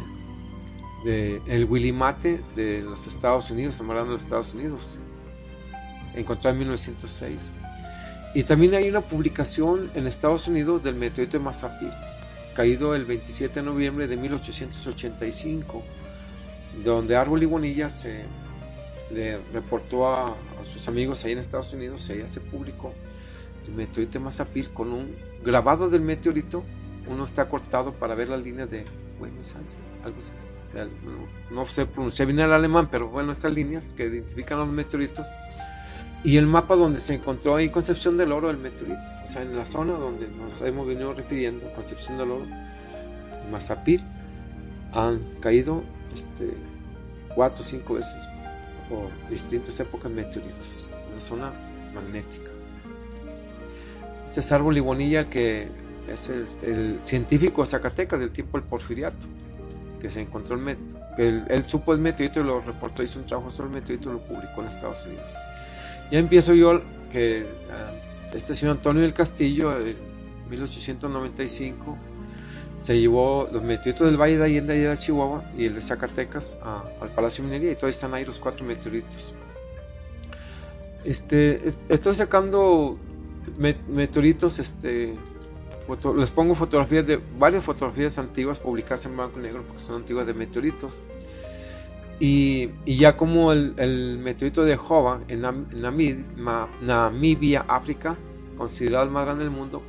[1.05, 4.97] de el Willimate de los Estados Unidos, estamos hablando de los Estados Unidos,
[6.15, 7.51] encontrado en 1906.
[8.33, 11.91] Y también hay una publicación en Estados Unidos del meteorito de Mazapil
[12.59, 15.81] caído el 27 de noviembre de 1885,
[16.83, 18.25] donde Árbol y Bonilla se
[19.11, 20.35] le reportó a,
[20.73, 22.93] sus amigos ahí en Estados Unidos, ella se publicó
[23.65, 26.65] el meteorito de Mazapil con un grabado del meteorito,
[27.07, 28.83] uno está cortado para ver las líneas de
[29.17, 29.55] Buenos
[30.03, 30.33] algo así.
[31.51, 35.25] No, sé pronunciar bien el alemán, pero bueno, estas líneas que identifican los meteoritos
[36.23, 39.55] y el mapa donde se encontró ahí Concepción del Oro el meteorito, o sea, en
[39.55, 42.45] la zona donde nos hemos venido refiriendo, Concepción del Oro,
[43.51, 44.03] Mazapil,
[44.93, 45.81] han caído
[46.13, 46.53] este,
[47.35, 48.27] cuatro o cinco veces
[48.89, 51.53] por distintas épocas meteoritos, una zona
[51.93, 52.51] magnética.
[54.25, 55.69] Este es árbol libonilla que
[56.07, 59.27] es el, científico zacateca del tiempo del porfiriato,
[60.01, 63.25] que se encontró el meteorito, que él, supo el meteorito y lo reportó, hizo un
[63.25, 65.33] trabajo sobre el meteorito y lo publicó en Estados Unidos.
[66.11, 66.81] Ya empiezo yo
[67.11, 67.91] que ah,
[68.33, 69.95] este señor Antonio del Castillo, en
[70.49, 71.97] 1895,
[72.75, 76.57] se llevó los meteoritos del Valle de Allende y de Chihuahua y el de Zacatecas
[77.01, 79.35] al Palacio de Minería y todavía están ahí los cuatro meteoritos.
[81.03, 82.97] Este, estoy sacando
[83.87, 85.15] meteoritos, este,
[86.15, 90.25] les pongo fotografías de varias fotografías antiguas publicadas en blanco y negro porque son antiguas
[90.27, 91.01] de meteoritos
[92.19, 95.41] y, ya como el, meteorito de Jova en
[96.81, 98.17] Namibia, África,
[98.57, 99.81] considerado el más grande del mundo,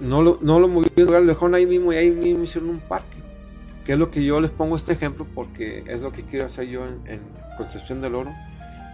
[0.00, 3.18] no lo, no lo movieron, lo dejaron ahí mismo y ahí mismo hicieron un parque.
[3.84, 6.66] Que es lo que yo les pongo este ejemplo porque es lo que quiero hacer
[6.68, 8.32] yo en, Concepción del Oro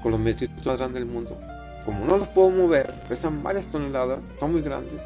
[0.02, 1.38] con los meteoritos más grandes del mundo.
[1.86, 5.00] Como no los puedo mover, pesan varias toneladas, son muy grandes,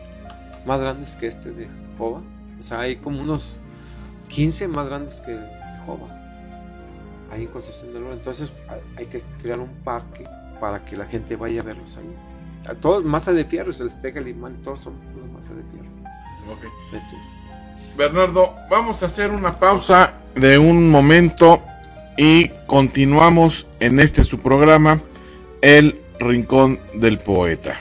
[0.64, 2.22] más grandes que este de Jova.
[2.58, 3.60] O sea, hay como unos
[4.28, 5.38] 15 más grandes que
[5.84, 6.21] Jova
[7.32, 8.12] ahí en Concepción del Oro.
[8.14, 8.52] Entonces
[8.96, 10.24] hay que crear un parque
[10.60, 12.14] para que la gente vaya a verlos ahí.
[12.68, 14.94] A todos, masa de fierro, se les pega el imán, todos son
[15.34, 15.90] masa de fierro.
[17.96, 21.62] Bernardo, vamos a hacer una pausa de un momento
[22.16, 25.00] y continuamos en este su programa,
[25.60, 27.74] El Rincón del Poeta.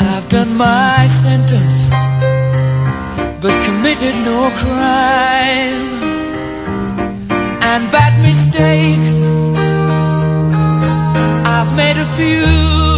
[0.00, 1.06] I've done my
[3.40, 5.80] but committed no crime
[7.62, 9.18] and bad mistakes.
[11.48, 12.89] I've made a few.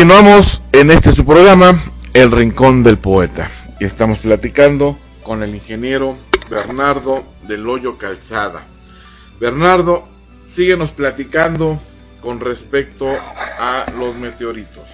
[0.00, 1.78] Continuamos en este su programa,
[2.14, 3.50] El Rincón del Poeta.
[3.78, 6.16] Y estamos platicando con el ingeniero
[6.48, 8.62] Bernardo del Hoyo Calzada.
[9.38, 10.02] Bernardo,
[10.48, 11.78] síguenos platicando
[12.22, 13.08] con respecto
[13.60, 14.88] a los meteoritos.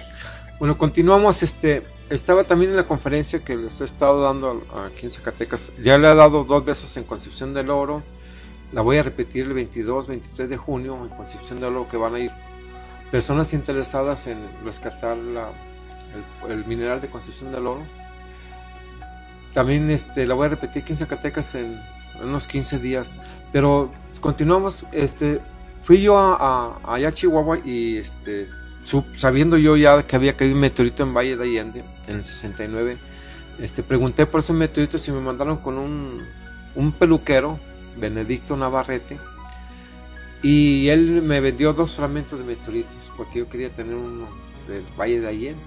[0.59, 1.41] Bueno, continuamos.
[1.41, 5.71] Este, estaba también en la conferencia que les he estado dando aquí en Zacatecas.
[5.81, 8.03] Ya le he dado dos veces en Concepción del Oro.
[8.73, 12.15] La voy a repetir el 22, 23 de junio en Concepción del Oro que van
[12.15, 12.31] a ir
[13.11, 15.51] personas interesadas en rescatar la-
[16.49, 17.81] el, mineral de Concepción del Oro.
[19.53, 21.79] También este, la voy a repetir aquí en Zacatecas en,
[22.21, 23.17] unos 15 días.
[23.51, 23.91] Pero
[24.21, 24.85] continuamos.
[24.91, 25.39] Este,
[25.81, 28.47] fui yo a, a- a Chihuahua y este,
[29.15, 32.97] sabiendo yo ya que había caído un meteorito en Valle de Allende en el 69,
[33.59, 36.23] este, pregunté por esos meteoritos y me mandaron con un,
[36.75, 37.59] un peluquero,
[37.97, 39.17] Benedicto Navarrete,
[40.41, 44.27] y él me vendió dos fragmentos de meteoritos porque yo quería tener uno
[44.67, 45.61] del Valle de Allende.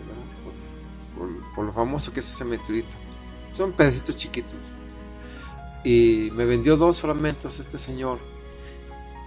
[0.44, 2.96] Por, por- por lo famoso que es ese meteorito.
[3.56, 4.70] Son pedacitos chiquitos.
[5.84, 8.18] Y me vendió dos fragmentos este señor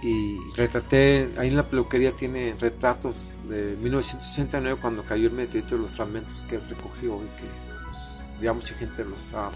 [0.02, 5.82] y retraté, ahí en la peluquería tiene retratos de 1969 cuando cayó el meteorito de
[5.82, 7.48] los fragmentos que él recogió y que
[7.84, 9.50] pues, ya mucha gente los ha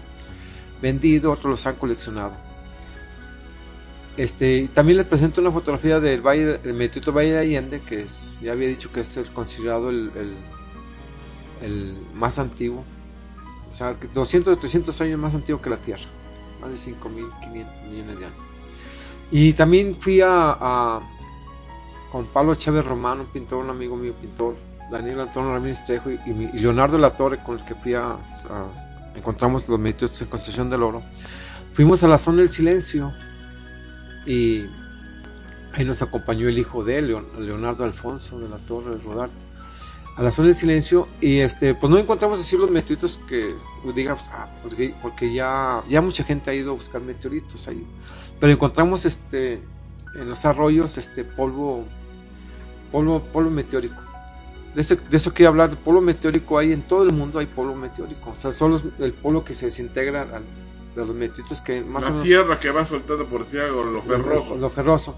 [0.81, 2.35] vendido, otros los han coleccionado.
[4.19, 8.51] Este, también les presento una fotografía del valle, meteorito Valle de Allende, que es, ya
[8.51, 10.11] había dicho que es el considerado el,
[12.15, 12.83] más antiguo,
[13.71, 16.03] o sea, que 200 o 300 años más antiguo que la Tierra,
[16.59, 18.37] más de 5.500 millones de años.
[19.31, 20.99] Y también fui a,
[22.11, 24.57] con Pablo Chávez Romano, un pintor, un amigo mío pintor,
[24.91, 26.19] Daniel Antonio Ramírez Trejo y,
[26.59, 31.01] Leonardo Latorre, con el que fui a, a- encontramos los meteoritos en Concepción del Oro.
[31.73, 33.13] Fuimos a la zona del silencio
[34.25, 34.65] y
[35.73, 39.45] ahí nos acompañó el hijo de él, Leon- Leonardo Alfonso de la Torre de Rodarte,
[40.17, 43.55] a la zona del silencio y este pues no encontramos así los meteoritos que
[43.95, 47.85] digamos, ah, porque, porque ya, ya mucha gente ha ido a buscar meteoritos ahí,
[48.39, 49.61] pero encontramos este
[50.15, 51.85] en los arroyos este polvo
[52.91, 54.01] polvo polvo meteórico.
[54.75, 57.45] De eso, de eso quiero hablar, de polvo meteórico hay en todo el mundo hay
[57.45, 60.43] polvo meteórico, o sea, son los- el polvo que se desintegra al-
[60.99, 63.83] de los meteoritos que más o La menos tierra que va soltando por si algo,
[63.83, 64.55] lo ferroso.
[64.55, 65.15] lo ferroso,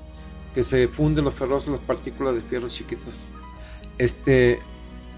[0.54, 3.30] que se funde los ferrosos, las partículas de fierro chiquitas.
[3.98, 4.60] Este,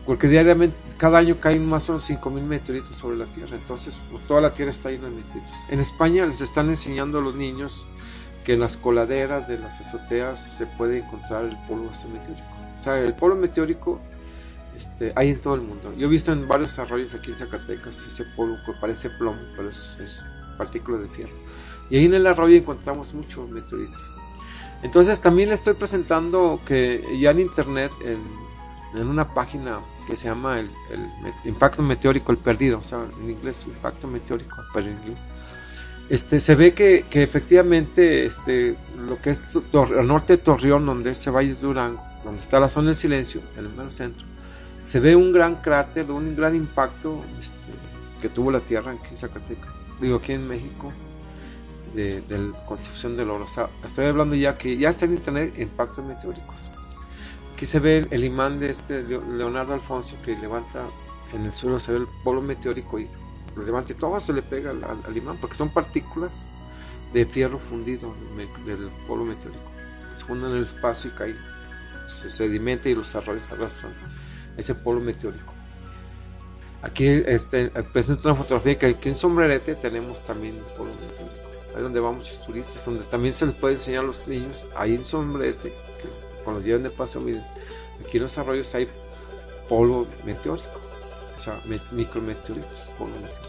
[0.05, 4.23] porque diariamente, cada año caen más o menos 5.000 meteoritos sobre la Tierra, entonces pues,
[4.27, 5.57] toda la Tierra está llena de meteoritos.
[5.69, 7.85] En España les están enseñando a los niños
[8.43, 12.47] que en las coladeras de las azoteas se puede encontrar el polvo ese meteórico.
[12.77, 14.01] O sea, el polvo meteórico
[14.75, 15.93] este, hay en todo el mundo.
[15.97, 19.69] Yo he visto en varios arroyos aquí en Zacatecas ese polvo que parece plomo, pero
[19.69, 20.21] es, es
[20.57, 21.33] partículas de fierro.
[21.89, 24.01] Y ahí en el arroyo encontramos muchos meteoritos.
[24.81, 28.19] Entonces también le estoy presentando que ya en internet, en,
[28.99, 31.09] en una página que se llama el, el
[31.45, 35.19] Impacto Meteórico, el perdido, o sea, en inglés, Impacto Meteórico, pero en inglés.
[36.09, 38.75] Este, se ve que, que efectivamente este,
[39.07, 39.41] lo que es
[39.73, 43.65] al norte de Torreón, donde es Valle Durango, donde está la zona del silencio, en
[43.79, 44.25] el centro,
[44.85, 47.62] se ve un gran cráter, un gran impacto este,
[48.23, 50.93] que tuvo la Tierra aquí en Zacatecas, digo aquí en México,
[51.93, 53.43] de, de la concepción del oro.
[53.43, 56.71] O sea, estoy hablando ya que ya está en internet impactos meteóricos.
[57.53, 60.85] Aquí se ve el, imán de este Leonardo Alfonso que levanta
[61.33, 63.09] en el suelo, se ve el polo meteórico y
[63.57, 66.47] lo levanta y todo se le pega al, imán porque son partículas
[67.11, 68.13] de fierro fundido
[68.65, 69.69] del polo meteórico.
[70.15, 71.37] Se funden en el espacio y caen,
[72.07, 73.91] se sedimenta y los arroyos arrastran
[74.55, 75.52] ese polo meteórico.
[76.83, 81.33] Aquí este, presento una fotografía que aquí en Sombrerete tenemos también un polo meteórico.
[81.75, 84.93] Ahí donde van muchos turistas, donde también se les puede enseñar a los niños, ahí
[84.93, 87.43] en Sombrerete, que cuando lleven de paso, miren,
[88.05, 88.87] aquí en los arroyos hay
[89.69, 90.81] polo meteórico,
[91.37, 91.57] o sea,
[91.93, 92.69] micrometeoritos,
[92.99, 93.42] meteórico.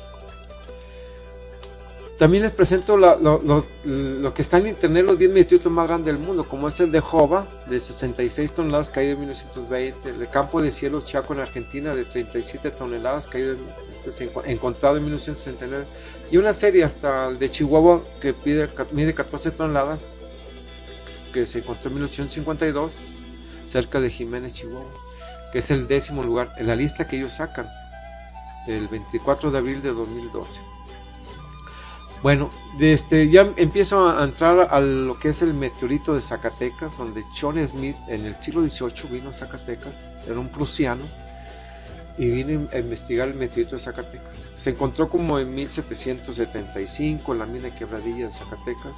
[2.25, 6.45] También les presento lo, que está en internet, los 10 meteoritos más grandes del mundo,
[6.45, 10.71] como es el de Jova, de 66 toneladas, caído en 1920, el de Campo de
[10.71, 13.59] Cielo Chaco en Argentina, de 37 toneladas, caído en,
[14.09, 15.85] este, encontrado en 1969,
[16.31, 20.09] y una serie hasta el de Chihuahua, que pide, mide 14 toneladas,
[21.35, 22.91] que se encontró en 1852,
[23.67, 24.89] cerca de Jiménez, Chihuahua,
[25.53, 27.69] que es el décimo lugar en la lista que ellos sacan,
[28.67, 30.74] el 24 de abril de 2012.
[32.25, 32.49] Bueno,
[32.81, 37.57] este, ya empiezo a entrar a lo que es el meteorito de Zacatecas, donde John
[37.69, 41.05] Smith en el siglo XVIII vino a Zacatecas, era un prusiano,
[42.17, 44.53] y vino a investigar el meteorito de Zacatecas.
[44.57, 48.95] Se encontró como en 1775 en la mina de Quebradilla de Zacatecas,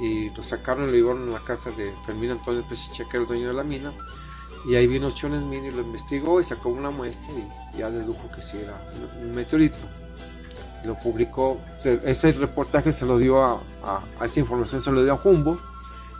[0.00, 3.26] y lo sacaron y lo llevaron a la casa de Fermín Antonio Pérez Checa, el
[3.26, 3.92] dueño de la mina,
[4.66, 8.30] y ahí vino John Smith y lo investigó y sacó una muestra y ya dedujo
[8.34, 8.72] que sí era
[9.20, 10.01] un meteorito
[10.84, 15.16] lo publicó, ese reportaje se lo dio a, a, esa información se lo dio a
[15.16, 15.58] Jumbo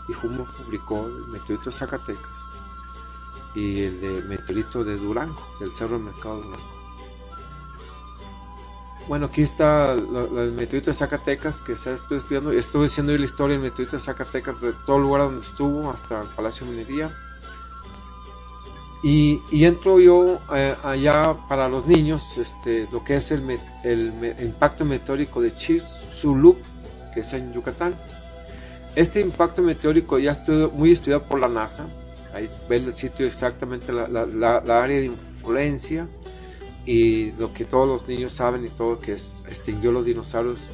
[0.09, 2.43] y Jumbo publicó el meteorito de Zacatecas
[3.55, 6.83] y el de meteorito de Durango, del Cerro del Mercado Durango.
[9.07, 13.55] Bueno, aquí está el meteorito de Zacatecas que se estoy estudiando, estuve diciendo la historia
[13.55, 17.11] del meteorito de Zacatecas de todo el lugar donde estuvo hasta el Palacio Minería
[19.03, 24.85] y, entro yo eh, allá para los niños, este, lo que es el, el impacto
[24.85, 26.55] meteórico de Chicxulub,
[27.13, 27.95] que es en Yucatán.
[28.95, 31.85] Este impacto meteórico ya estuvo muy estudiado por la NASA.
[32.33, 36.07] Ahí ven el sitio exactamente, la, la, la, área de influencia
[36.85, 40.69] y lo que todos los niños saben y todo que es, extinguió los dinosaurios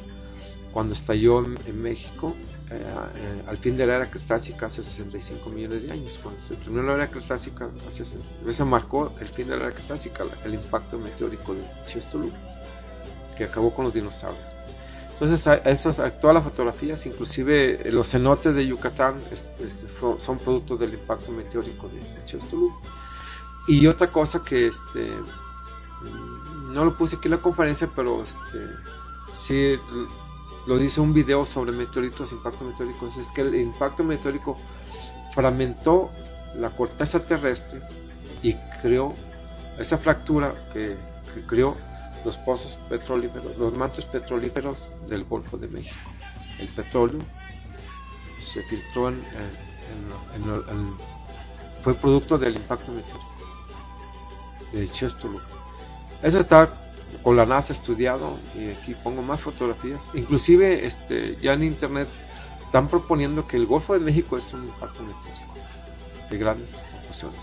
[0.70, 2.34] cuando estalló en México
[2.70, 6.18] eh, eh, al fin de la era cretácica hace 65 millones de años.
[6.22, 7.68] Cuando se terminó la era cretácica,
[8.46, 12.32] eso marcó el fin de la era cretácica, el impacto meteórico de Chicxulub,
[13.36, 14.44] que acabó con los dinosaurios.
[15.20, 15.46] Entonces,
[15.98, 19.86] a todas las fotografías, inclusive los cenotes de Yucatán, este, este,
[20.24, 22.72] son productos del impacto meteórico de, de Chicxulub.
[23.66, 25.10] Y otra cosa que este,
[26.70, 28.58] no lo puse aquí en la conferencia, pero este,
[29.34, 29.78] sí
[30.66, 34.56] lo dice un video sobre meteoritos, impacto meteórico, es que el impacto meteórico
[35.34, 36.10] fragmentó
[36.56, 37.80] la corteza terrestre
[38.42, 39.14] y creó
[39.78, 40.96] esa fractura que,
[41.46, 41.76] creó
[42.24, 45.96] los pozos petrolíferos, los mantos petrolíferos del Golfo de México.
[46.58, 47.20] El petróleo
[48.52, 50.94] se filtró en, en,
[51.82, 53.30] fue producto del impacto meteórico
[54.72, 55.40] de Chicxulub.
[56.22, 56.68] Eso está
[57.22, 60.08] con la NASA estudiado y aquí pongo más fotografías.
[60.14, 62.08] Inclusive este, ya en internet
[62.64, 65.54] están proponiendo que el Golfo de México es un impacto meteórico
[66.30, 67.40] de grandes proporciones.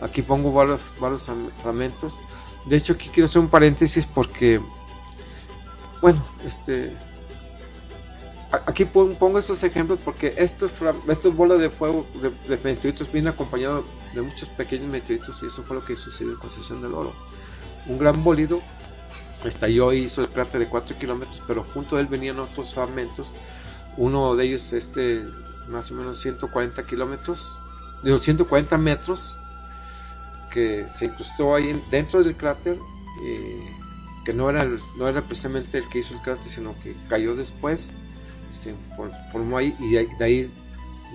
[0.00, 1.30] Aquí pongo varios, varios
[1.62, 2.18] fragmentos.
[2.66, 4.60] De hecho aquí quiero hacer un paréntesis porque,
[6.00, 6.92] bueno, este,
[8.66, 10.72] aquí pongo estos ejemplos porque estos,
[11.08, 13.84] estos bolas de fuego de, de meteoritos vienen acompañados
[14.14, 17.12] de muchos pequeños meteoritos y eso fue lo que sucedió en Concepción del Oro
[17.86, 18.60] un gran bólido
[19.44, 23.26] estalló y hizo el cráter de 4 kilómetros, pero junto a él venían otros fragmentos,
[23.96, 25.22] uno de ellos este
[25.68, 27.58] más o menos 140 kilómetros,
[28.02, 29.38] de 140 metros,
[30.50, 32.78] que se incrustó ahí dentro del cráter,
[33.24, 33.70] eh,
[34.24, 34.68] que no era,
[34.98, 37.90] no era precisamente el que hizo el cráter, sino que cayó después,
[38.52, 38.74] se
[39.32, 40.50] formó ahí y de ahí,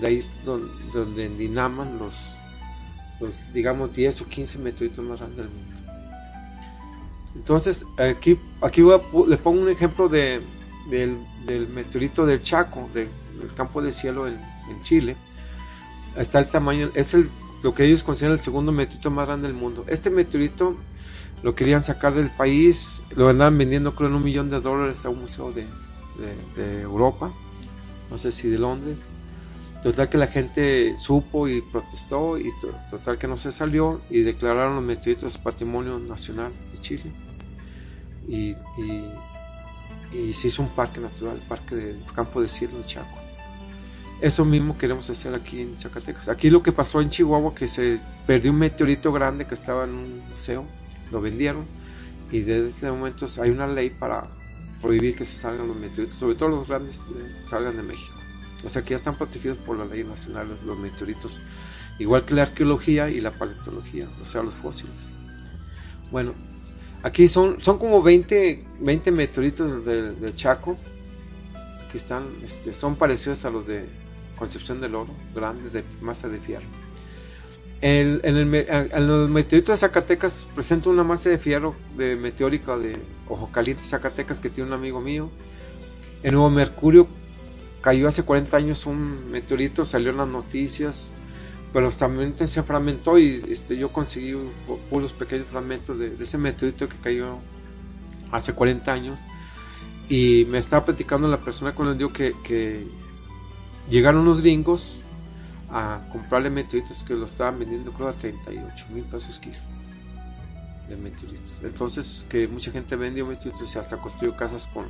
[0.01, 2.13] de ahí, es donde, donde dinaman los,
[3.19, 5.78] los, digamos, 10 o 15 meteoritos más grandes del mundo.
[7.39, 10.41] Entonces, aquí, aquí voy a, les pongo un ejemplo de,
[10.89, 13.07] del, del, meteorito del Chaco, de,
[13.39, 14.37] del campo de cielo en,
[14.83, 15.15] Chile.
[16.17, 17.29] Está el tamaño, es el,
[17.63, 19.85] lo que ellos consideran el segundo meteorito más grande del mundo.
[19.87, 20.75] Este meteorito
[21.41, 25.09] lo querían sacar del país, lo andaban vendiendo creo en un millón de dólares a
[25.09, 25.65] un museo de,
[26.81, 27.31] Europa,
[28.11, 28.97] no sé si de Londres.
[29.81, 34.23] Total que la gente supo y protestó y to- total que no se salió y
[34.23, 37.13] declararon los meteoritos Patrimonio Nacional de Chile.
[38.29, 39.13] Y, y-
[40.13, 43.17] y se hizo un parque natural, el Parque del Campo de Cielo de Chaco.
[44.21, 46.27] Eso mismo queremos hacer aquí en Zacatecas.
[46.29, 49.91] Aquí lo que pasó en Chihuahua, que se perdió un meteorito grande que estaba en
[49.91, 50.65] un museo,
[51.11, 51.65] lo vendieron
[52.31, 54.27] y desde ese momento hay una ley para
[54.81, 58.13] prohibir que se salgan los meteoritos, sobre todo los grandes eh, salgan de México.
[58.65, 61.39] O sea que ya están protegidos por la ley nacional los meteoritos,
[61.97, 65.09] igual que la arqueología y la paleontología, o sea los fósiles.
[66.11, 66.33] Bueno,
[67.03, 70.77] aquí son, son como 20, 20 meteoritos del Chaco
[71.91, 73.85] que están, este, son parecidos a los de
[74.37, 76.65] Concepción del Oro, grandes de masa de fierro.
[77.81, 82.97] En, el, en los meteoritos de Zacatecas presenta una masa de fierro de meteórica de
[83.27, 85.29] Ojo Caliente Zacatecas que tiene un amigo mío.
[86.23, 87.07] En Nuevo Mercurio
[87.81, 91.13] cayó hace 40 años un meteorito, salió en las noticias,
[91.71, 96.87] pero también se fragmentó y este, yo conseguí pu- puros pequeños fragmentos de, ese meteorito
[96.89, 97.37] que cayó
[98.31, 99.19] hace 40 años.
[100.07, 102.87] Y me estaba platicando la persona con el dio que,
[103.89, 104.97] llegaron unos gringos
[105.71, 109.55] a comprarle meteoritos que lo estaban vendiendo creo a 38 mil pesos kilo
[110.87, 111.53] de meteoritos.
[111.63, 114.85] Entonces que mucha gente vendió meteoritos y hasta construyó casas con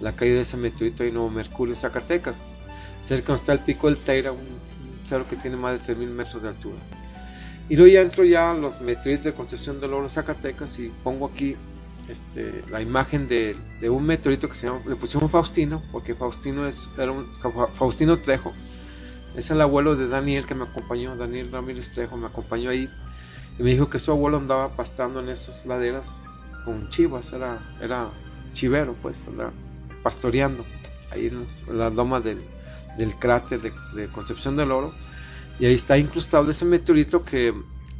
[0.00, 2.58] la caída de ese meteorito en Nuevo Mercurio, Zacatecas.
[2.98, 4.38] Cerca donde está el pico del Teira, un,
[5.12, 6.78] cerro que tiene más de 3 mil metros de altura.
[7.68, 11.26] Y luego ya entro ya a los meteoritos de Concepción del Oro, Zacatecas y pongo
[11.26, 11.56] aquí
[12.08, 16.66] este, la imagen de, de un meteorito que se llama, le pusimos Faustino, porque Faustino
[16.66, 17.24] es, era un,
[17.74, 18.52] Faustino Trejo,
[19.36, 22.88] es el abuelo de Daniel que me acompañó, Daniel Ramírez Trejo me acompañó ahí
[23.58, 26.22] y me dijo que su abuelo andaba pastando en esas laderas
[26.64, 28.08] con chivas, era, era
[28.54, 29.52] chivero pues, andaba
[30.02, 30.64] pastoreando
[31.10, 32.42] ahí en, los- en las lomas del,
[32.96, 34.92] del cráter de, Concepción del Oro
[35.58, 37.54] y ahí está incrustado ese meteorito que,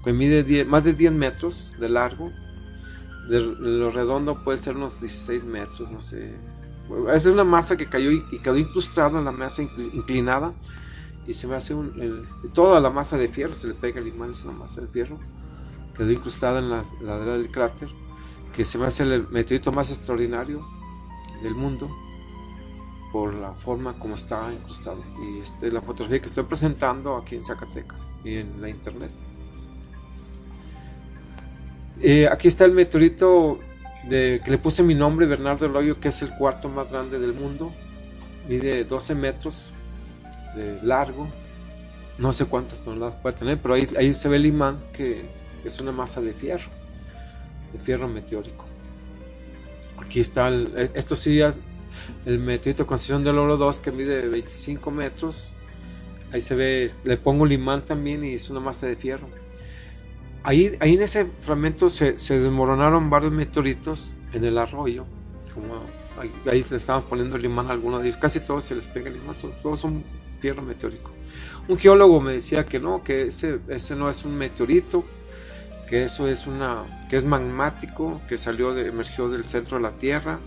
[0.07, 2.31] mide 10 más de 10 metros de largo,
[3.29, 6.35] de lo redondo puede ser unos 16 metros, no sé.
[7.15, 10.53] Es una masa que cayó y, quedó incrustada en la masa incl- inclinada
[11.27, 14.33] y se me hace un, toda la masa de fierro, se le pega el imán,
[14.33, 15.21] es una masa de fierro,
[15.97, 17.89] quedó incrustada en la ladera del cráter,
[18.53, 20.67] que se me hace el meteorito más extraordinario
[21.43, 21.89] del mundo
[23.13, 27.45] por la forma como está incrustado y este la fotografía que estoy presentando aquí en
[27.45, 29.13] Zacatecas y en la internet.
[32.01, 33.61] Eh, aquí está el meteorito
[34.09, 37.19] de, que le puse mi nombre Bernardo del Hoyo que es el cuarto más grande
[37.19, 37.71] del mundo.
[38.49, 39.71] Mide 12 metros
[40.57, 41.29] de largo.
[42.19, 45.25] No sé cuántas toneladas puede tener pero ahí, se ve el imán que
[45.65, 46.71] es una masa de fierro
[47.73, 48.65] de fierro meteórico.
[49.99, 51.41] Aquí está el, e- esto sí
[52.27, 55.53] el meteorito Concepción del Oro 2 que mide 25 metros
[56.33, 59.29] ahí se ve le pongo el imán también y es una masa de fierro.
[60.43, 65.05] Ahí, ahí en ese fragmento se, se desmoronaron varios meteoritos en el arroyo
[65.55, 65.83] como
[66.19, 69.37] ahí, le estaban poniendo el imán a algunos casi todos se les pega el imán
[69.63, 70.03] todos son
[70.41, 71.13] fierro meteórico.
[71.69, 75.05] Un geólogo me decía que no que ese, ese no es un meteorito
[75.89, 79.93] que eso es una que es magmático que salió de, emergió del centro de la
[79.93, 80.41] tierra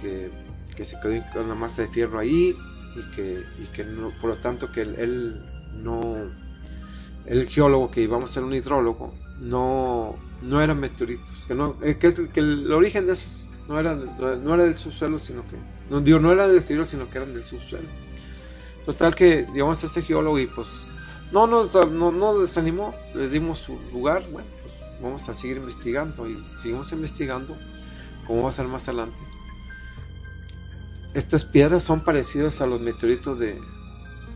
[0.00, 0.30] que,
[0.74, 2.56] que se quedó con la masa de fierro ahí
[2.96, 5.42] y que, y que no, por lo tanto que él, él
[5.82, 6.30] no
[7.26, 11.96] el geólogo que íbamos a ser un hidrólogo no no eran meteoritos que no eh,
[11.98, 15.56] que, es, que el origen de esos no era no era del subsuelo sino que
[15.88, 17.88] no digo no eran del exterior sino que eran del subsuelo.
[18.84, 20.84] Total que a ese geólogo y pues
[21.30, 26.28] no nos no, no desanimó le dimos su lugar bueno pues vamos a seguir investigando
[26.28, 27.56] y seguimos investigando
[28.26, 29.20] como va a ser más adelante
[31.14, 33.60] estas piedras son parecidas a los meteoritos de,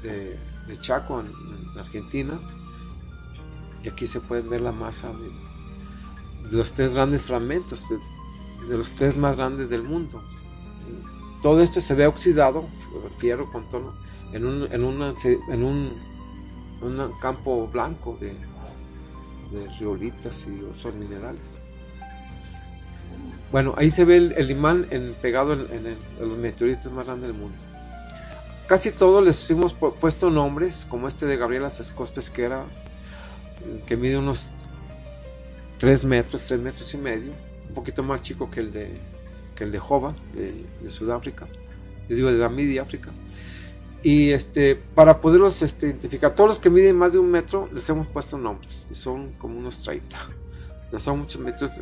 [0.03, 2.39] de, de Chaco en, en Argentina.
[3.83, 7.87] Y aquí se pueden ver la masa de, los tres grandes fragmentos
[8.68, 10.22] de, los tres más grandes del mundo.
[11.43, 12.68] Todo esto se ve oxidado
[13.18, 13.95] fierro con tono
[14.33, 15.12] en un en, una,
[15.51, 15.93] en un,
[16.81, 18.35] un campo blanco de,
[19.53, 21.61] de riolitas y otros minerales
[23.53, 27.38] bueno, ahí se ve el, imán en- pegado en, el- los meteoritos más grandes del
[27.38, 27.57] mundo.
[28.66, 32.64] Casi todos les hemos pu- puesto nombres, como este de Gabriela Sescos Pesquera,
[33.86, 34.49] que mide unos
[35.78, 37.32] 3 metros, 3 metros y medio,
[37.68, 38.99] un poquito más chico que el de,
[39.55, 41.47] que el de Jova, de, de Sudáfrica,
[42.09, 43.11] les digo de Namibia, África.
[44.03, 47.88] Y este, para poderlos este, identificar, todos los que miden más de un metro les
[47.88, 50.18] hemos puesto nombres, y son como unos 30.
[50.99, 51.72] Son muchos metros.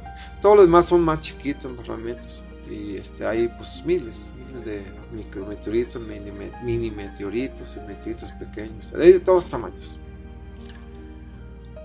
[0.41, 2.43] Todos los demás son más chiquitos, más fragmentos.
[2.71, 6.31] y este, hay pues miles, miles de micrometeoritos, mini,
[6.63, 9.99] mini meteoritos y meteoritos pequeños, hay de todos tamaños.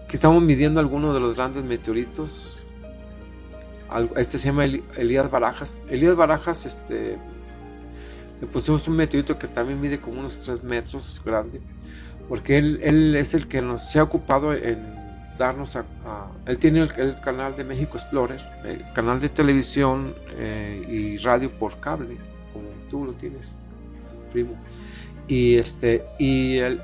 [0.05, 2.63] Aquí estamos midiendo algunos de los grandes meteoritos.
[4.15, 5.81] Este se llama Elías Barajas.
[5.89, 7.17] Elías Barajas, este,
[8.41, 11.61] le pusimos un meteorito que también mide como unos 3 metros grande,
[12.27, 14.98] porque él, él es el que nos se ha ocupado en
[15.39, 15.85] darnos a,
[16.45, 21.79] él tiene el, canal de México Explorer, el canal de televisión eh, y radio por
[21.79, 22.17] cable,
[22.53, 23.55] como tú lo tienes,
[24.33, 24.53] primo.
[25.29, 26.81] Y este y él,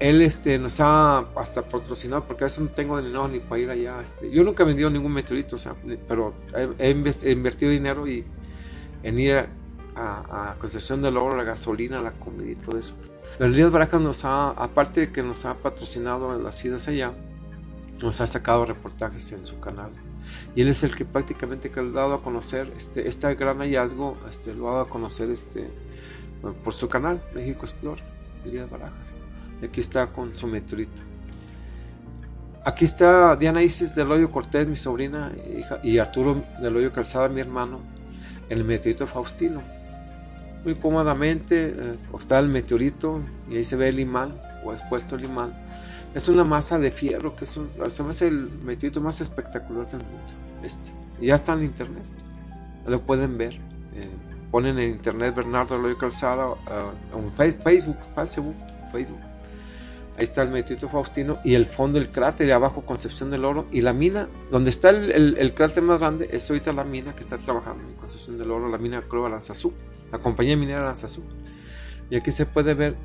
[0.00, 3.70] él este nos ha hasta patrocinado porque a veces no tengo dinero ni para ir
[3.70, 4.02] allá.
[4.02, 5.74] Este, yo nunca he vendido ningún meteorito, o sea,
[6.06, 6.34] pero
[6.78, 8.22] he, invertido dinero y
[9.02, 9.36] en ir
[9.96, 12.94] a, a, Concepción del Oro, la gasolina, la comida y todo eso.
[13.38, 17.12] Pero Elías Barajas nos ha, aparte de que nos ha patrocinado las idas allá,
[18.02, 19.90] nos ha sacado reportajes en su canal.
[20.54, 24.16] Y él es el que prácticamente que ha dado a conocer este, este gran hallazgo,
[24.28, 25.70] este, lo ha dado a conocer este,
[26.64, 28.02] por su canal, México Explore,
[28.44, 29.12] Elías Barajas.
[29.60, 31.02] Y aquí está con su meteorito.
[32.64, 37.28] Aquí está Diana Isis del Hoyo Cortés, mi sobrina, hija, y Arturo del Hoyo Calzada,
[37.28, 37.80] mi hermano,
[38.48, 39.62] el meteorito Faustino.
[40.64, 45.24] Muy cómodamente eh, está el meteorito y ahí se ve el imán, o expuesto el
[45.24, 45.54] imán
[46.14, 50.32] es una masa de fierro que es un, se el meteorito más espectacular del mundo.
[50.62, 50.92] Este.
[51.20, 52.04] Ya está en internet.
[52.86, 53.54] Lo pueden ver.
[53.94, 54.08] Eh,
[54.50, 58.56] ponen en internet Bernardo Eloy Calzada, uh, Facebook, Facebook,
[58.90, 59.20] Facebook.
[60.16, 63.66] Ahí está el meteorito Faustino y el fondo del cráter y abajo Concepción del Oro.
[63.70, 67.38] Y la mina, donde está el, cráter más grande, es ahorita la mina que está
[67.38, 69.72] trabajando en Concepción del Oro, la mina Crova Lanzazú,
[70.10, 71.22] la compañía minera Lanzazú.
[72.10, 72.96] Y aquí se puede ver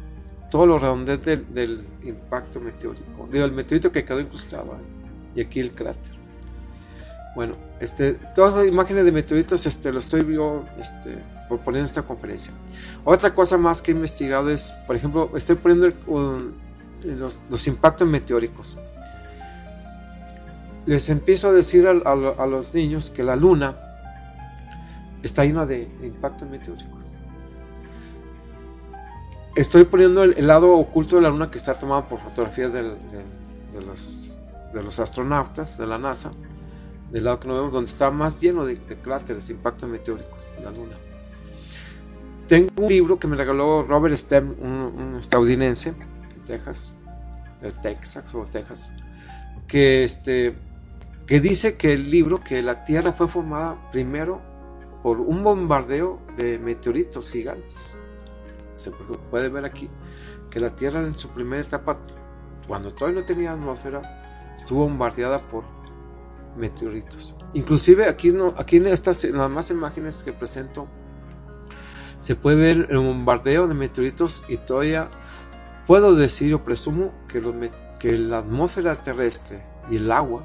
[0.56, 4.78] todos los redondeos del, impacto meteórico, del meteorito que quedó incrustado
[5.36, 6.16] y aquí el cráter.
[7.36, 11.18] Bueno, este, todas las imágenes de meteoritos este, lo estoy yo este,
[11.50, 12.54] por en esta conferencia.
[13.04, 15.94] Otra cosa más que he investigado es, por ejemplo, estoy poniendo
[17.04, 18.78] los, impactos meteóricos.
[20.86, 23.76] Les empiezo a decir a, a los niños que la luna
[25.22, 26.95] está llena de impactos meteóricos
[29.56, 32.84] estoy poniendo el, lado oculto de la luna que está tomado por fotografías de,
[34.74, 36.32] los, astronautas de la NASA,
[37.12, 40.72] del lado que no vemos, donde está más lleno de, cráteres, de impactos meteóricos la
[40.72, 40.98] luna.
[42.48, 46.96] Tengo un libro que me regaló Robert Stem, un, estadounidense, de Texas,
[47.62, 48.92] de Texas o Texas,
[49.72, 50.56] este,
[51.26, 54.42] que dice que el libro, que la Tierra fue formada primero
[55.02, 57.95] por un bombardeo de meteoritos gigantes
[58.86, 59.90] se puede ver aquí
[60.50, 61.98] que la Tierra en su primera etapa,
[62.68, 64.02] cuando todavía no tenía atmósfera,
[64.58, 65.64] estuvo bombardeada por
[66.56, 67.36] meteoritos.
[67.54, 70.88] Inclusive aquí, no, aquí en estas las más imágenes que presento
[72.20, 75.10] se puede ver el bombardeo de meteoritos y todavía
[75.86, 77.56] puedo decir o presumo que, los,
[78.02, 80.44] la atmósfera terrestre y el agua,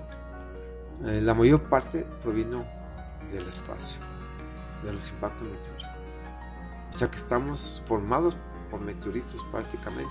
[1.06, 2.64] eh, la mayor parte provino
[3.30, 4.00] del espacio,
[4.84, 5.69] de los impactos meteóricos.
[6.92, 8.36] O sea que estamos formados
[8.70, 10.10] por meteoritos prácticamente.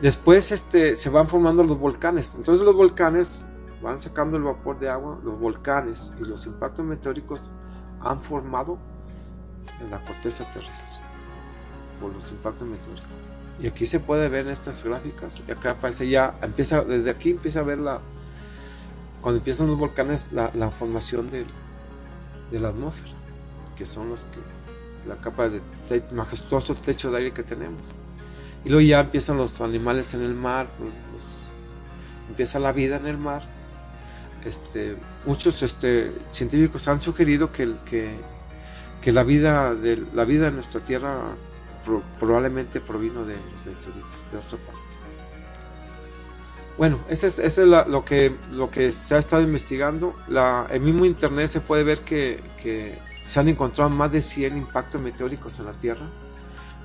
[0.00, 2.34] Después este, se van formando los volcanes.
[2.34, 3.44] Entonces los volcanes
[3.82, 5.18] van sacando el vapor de agua.
[5.24, 7.50] Los volcanes y los impactos meteóricos
[8.00, 8.78] han formado
[9.80, 10.98] en la corteza terrestre
[12.00, 13.08] por los impactos meteóricos.
[13.60, 15.42] Y aquí se puede ver en estas gráficas.
[15.46, 18.00] Y acá aparece ya, empieza, desde aquí empieza a ver la,
[19.20, 21.46] cuando empiezan los volcanes, la, formación de,
[22.50, 23.14] de la atmósfera,
[23.76, 24.40] que son los que
[25.06, 25.60] la capa de
[26.12, 27.94] majestuoso techo de aire que tenemos.
[28.64, 30.66] Y luego ya empiezan los animales en el mar,
[32.28, 33.42] empieza la vida en el mar.
[34.44, 34.96] Este,
[35.26, 37.74] muchos este, científicos han sugerido que,
[39.02, 39.74] que, la, vida
[40.14, 41.18] la vida en nuestra Tierra
[42.18, 44.80] probablemente provino de los meteoritos, de otra parte.
[46.76, 50.14] Bueno, eso es, lo, que, se ha estado investigando.
[50.28, 52.40] La, el mismo Internet se puede ver que
[53.24, 56.06] se han encontrado más de 100 impactos meteóricos en la Tierra.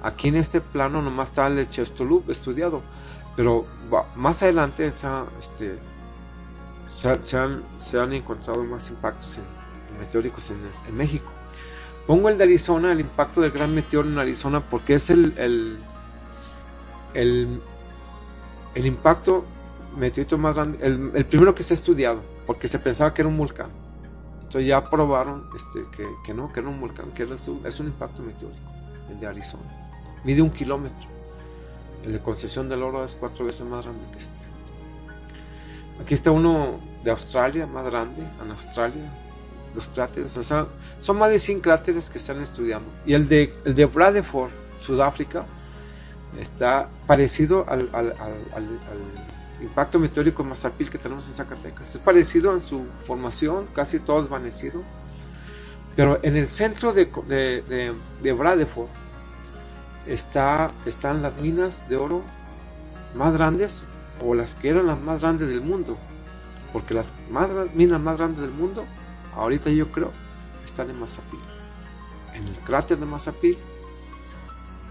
[0.01, 2.81] Aquí en este plano nomás está el Chestolub estudiado,
[3.35, 3.65] pero
[4.15, 5.07] más adelante se,
[5.39, 5.77] este,
[6.95, 9.39] se, han, encontrado más impactos
[9.99, 11.31] meteóricos en, México.
[12.07, 15.33] Pongo el de Arizona, el impacto del gran meteoro en Arizona, porque es el,
[17.13, 17.49] el
[18.75, 19.43] impacto
[19.97, 23.29] meteorito más grande, el, el primero que se ha estudiado, porque se pensaba que era
[23.29, 23.69] un volcán.
[24.49, 25.85] Entonces ya probaron este,
[26.25, 28.59] que, no, que era un volcán, que es un, impacto meteórico,
[29.11, 29.61] el de Arizona.
[30.23, 31.07] Mide un kilómetro.
[32.03, 34.45] El de Concesión del Oro es cuatro veces más grande que este.
[36.01, 39.03] Aquí está uno de Australia, más grande, en Australia,
[39.75, 40.35] los cráteres.
[40.35, 40.65] O sea,
[40.97, 42.89] son más de 100 cráteres que están estudiando.
[43.05, 44.49] Y el de, el de Bradford,
[44.81, 45.45] Sudáfrica,
[46.39, 47.87] está parecido al
[49.61, 51.95] impacto meteórico en Mazapil que tenemos en Zacatecas.
[51.95, 54.83] Es parecido en su formación, casi todo desvanecido.
[55.95, 58.87] Pero en el centro de, de, de, Bradford
[60.07, 62.21] está, están las minas de oro
[63.15, 63.83] más grandes
[64.23, 65.97] o las que eran las más grandes del mundo.
[66.71, 68.85] Porque las más, minas más grandes del mundo,
[69.35, 70.11] ahorita yo creo,
[70.63, 71.39] están en Mazapil.
[72.33, 73.57] En el cráter de Mazapil,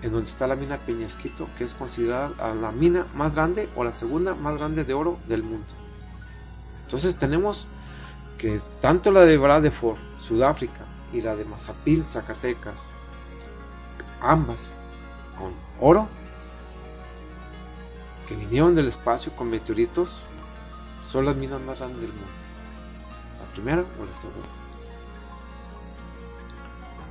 [0.03, 3.92] en donde está la mina Peñasquito, que es considerada la mina más grande o la
[3.92, 5.66] segunda más grande de oro del mundo.
[6.84, 7.66] Entonces tenemos
[8.38, 12.92] que tanto la de Bradford, Sudáfrica, y la de Mazapil, Zacatecas,
[14.20, 14.59] ambas
[15.38, 16.09] con oro,
[18.28, 20.24] que vinieron del espacio con meteoritos,
[21.07, 22.26] son las minas más grandes del mundo.
[23.40, 24.58] La primera o la segunda.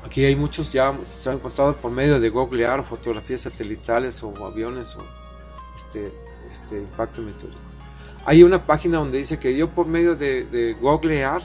[0.07, 4.95] Aquí hay muchos ya se han encontrado por medio de googlear fotografías satelitales o aviones
[4.95, 5.03] o
[5.75, 6.13] este,
[6.49, 7.59] este impacto meteórico.
[8.25, 11.41] Hay una página donde dice que yo por medio de, de googlear,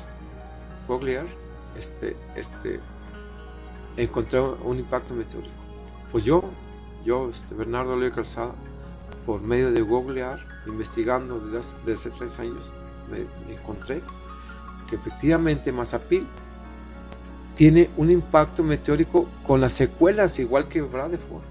[0.87, 1.27] googlear
[1.77, 2.79] este, este,
[3.97, 5.51] encontré un impacto meteórico.
[6.13, 6.45] Pues yo,
[7.05, 8.53] yo, este, Bernardo Leo Calzada,
[9.27, 10.39] por medio de googlear,
[10.69, 12.73] investigando desde hace, tres años,
[13.11, 14.03] me, encontré
[14.89, 16.29] que efectivamente Mazapil
[17.57, 21.43] tiene un impacto meteórico con las secuelas igual que Bradford.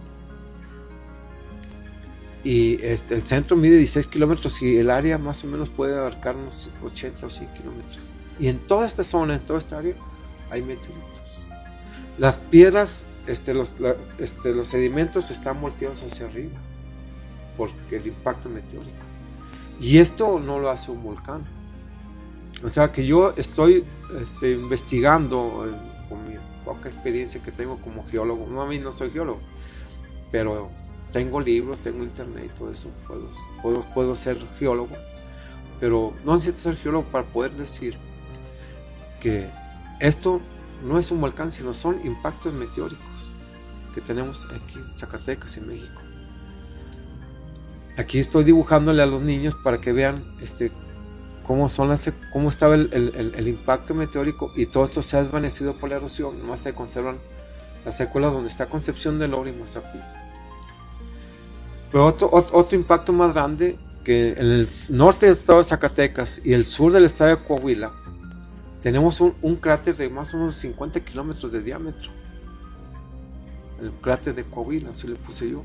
[2.44, 6.36] Y este, el centro mide 16 kilómetros y el área más o menos puede abarcar
[6.36, 8.08] unos 80 o 100 kilómetros.
[8.40, 9.94] Y en toda esta zona, en toda esta área,
[10.50, 11.06] hay meteoritos.
[12.18, 13.76] Las piedras, este, los,
[14.18, 16.58] este, los sedimentos están volteados hacia arriba
[17.58, 18.96] porque el impacto meteórico.
[19.80, 21.42] Y esto no lo hace un volcán.
[22.64, 23.84] O sea que yo estoy
[24.20, 25.68] este, investigando
[26.12, 26.36] con mi
[26.66, 28.46] poca experiencia que tengo como geólogo.
[28.48, 29.40] No, a mí no soy geólogo,
[30.30, 30.70] pero
[31.14, 32.90] tengo libros, tengo internet y todo eso.
[33.08, 33.30] Puedo,
[33.62, 34.96] puedo, puedo ser geólogo,
[35.80, 37.96] pero no necesito ser geólogo para poder decir
[39.22, 39.50] que
[40.02, 40.42] esto
[40.84, 43.06] no es un volcán, sino son impactos meteóricos
[43.96, 46.02] que tenemos aquí en Zacatecas, en México.
[47.98, 50.72] Aquí estoy dibujándole a los niños para que vean este,
[51.52, 55.74] cómo, son las, cómo estaba el, el, impacto meteórico y todo esto se ha desvanecido
[55.74, 57.18] por la erosión, nomás se conservan
[57.84, 60.00] las secuelas donde está Concepción del Oro y Mazapil.
[61.92, 66.40] Pero otro, otro, otro, impacto más grande que en el norte del estado de Zacatecas
[66.42, 67.92] y el sur del estado de Coahuila
[68.82, 72.12] tenemos un, un cráter de más o menos 50 kilómetros de diámetro.
[73.82, 75.64] El cráter de Coahuila, así le puse yo.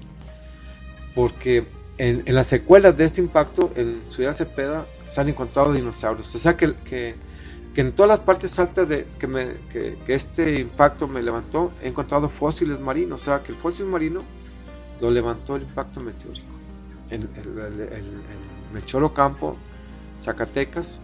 [1.14, 1.64] Porque
[1.98, 6.34] en, en, las secuelas de este impacto en Ciudad Cepeda se han encontrado dinosaurios.
[6.34, 7.14] O sea que, que,
[7.74, 11.72] que en todas las partes altas de, que, me, que, que, este impacto me levantó,
[11.82, 13.22] he encontrado fósiles marinos.
[13.22, 14.22] O sea que el fósil marino
[15.00, 16.46] lo levantó el impacto meteórico.
[17.10, 19.56] En, en, en, en Mechoro Campo,
[20.18, 21.00] Zacatecas,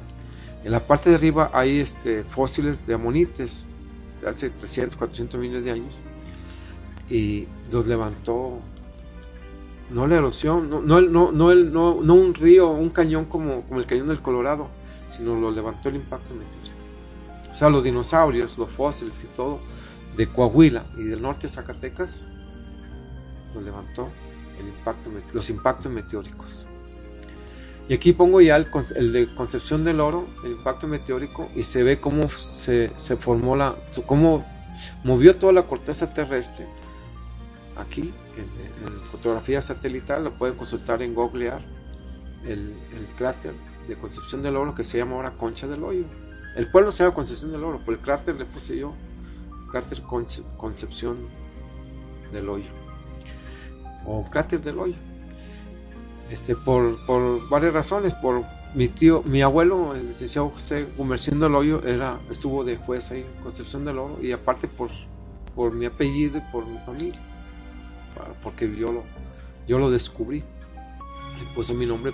[0.64, 3.66] en la parte de arriba hay este, fósiles de amonites
[4.20, 5.98] de hace 300, 400 millones de años
[7.10, 8.60] y los levantó
[9.92, 13.80] no la erosión, no, no, no, no, el, no, un río, un cañón como, como
[13.80, 14.68] el cañón del Colorado,
[15.08, 16.76] sino lo levantó el impacto meteórico.
[17.50, 19.60] O sea, los dinosaurios, los fósiles y todo
[20.16, 22.26] de Coahuila y del norte de Zacatecas,
[23.54, 24.08] los levantó
[24.58, 26.64] el impacto, los impactos meteóricos.
[27.88, 31.82] Y aquí pongo ya el, el, de Concepción del Oro, el impacto meteórico, y se
[31.82, 33.74] ve cómo se, se formó la,
[34.06, 34.46] cómo
[35.04, 36.66] movió toda la corteza terrestre
[37.76, 41.60] aquí en, en, fotografía satelital, lo pueden consultar en Googlear
[42.44, 43.52] el, el cráter
[43.88, 46.04] de Concepción del Oro que se llama ahora Concha del Hoyo.
[46.56, 48.92] El pueblo se llama Concepción del Oro, pero el cráter le puse yo
[49.70, 51.16] cráter Conce, Concepción
[52.32, 52.70] del Hoyo
[54.04, 54.96] o cráter del Hoyo.
[56.30, 58.42] Este, por, por varias razones, por
[58.74, 63.20] mi tío, mi abuelo, el licenciado José Gumercién del Hoyo, era, estuvo de juez ahí
[63.20, 64.90] en Concepción del Oro y aparte por,
[65.54, 67.20] por mi apellido y por mi familia
[68.42, 69.04] porque yo lo,
[69.66, 70.38] yo lo descubrí.
[71.40, 72.12] Y puse mi nombre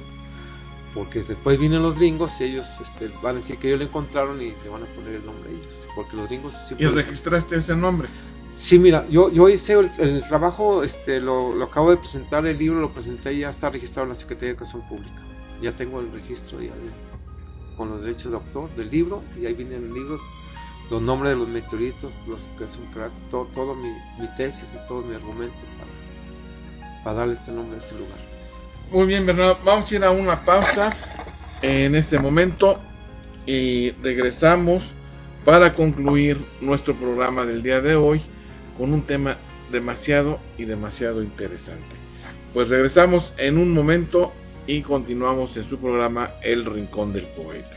[0.95, 4.41] porque después vienen los gringos y ellos este, van a decir que ellos lo encontraron
[4.41, 5.85] y le van a poner el nombre a ellos.
[5.95, 8.09] Porque los gringos ¿Y registraste ese nombre?
[8.49, 12.59] Sí, mira, yo, yo hice el, el trabajo, este, lo, lo, acabo de presentar, el
[12.59, 15.23] libro lo presenté y ya está registrado en la Secretaría de Educación Pública.
[15.61, 16.91] Ya tengo el registro ya de,
[17.77, 20.19] con los derechos de autor del libro y ahí viene el libro,
[20.91, 25.03] los nombres de los meteoritos, los que cráter, todo, todo mi, mi tesis y todo
[25.03, 25.55] mi argumento
[27.05, 28.19] para, darle este nombre a este lugar.
[28.91, 29.59] Muy bien, Bernardo.
[29.65, 30.91] Vamos a ir a una pausa
[31.63, 32.79] en este momento
[33.47, 34.93] y regresamos
[35.45, 38.21] para concluir nuestro programa del día de hoy
[38.77, 39.37] con un tema
[39.71, 41.97] demasiado y demasiado interesante.
[42.53, 44.33] Pues regresamos en un momento
[44.67, 47.77] y continuamos en su programa El Rincón del Poeta.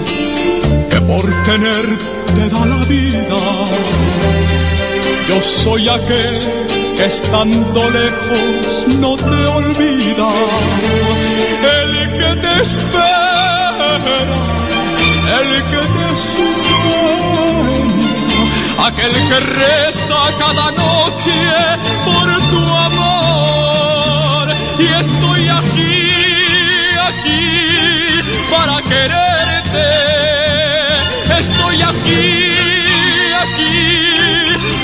[0.89, 3.39] que por tenerte da la vida.
[5.27, 6.35] Yo soy aquel
[6.97, 10.29] que estando lejos no te olvida.
[11.79, 13.91] El que te espera,
[15.39, 17.57] el que te sueña,
[18.87, 21.37] aquel que reza cada noche
[22.05, 24.47] por tu amor.
[24.79, 25.93] Y estoy aquí,
[27.09, 27.43] aquí
[28.51, 30.20] para quererte.
[31.41, 32.23] Estoy aquí,
[33.43, 33.79] aquí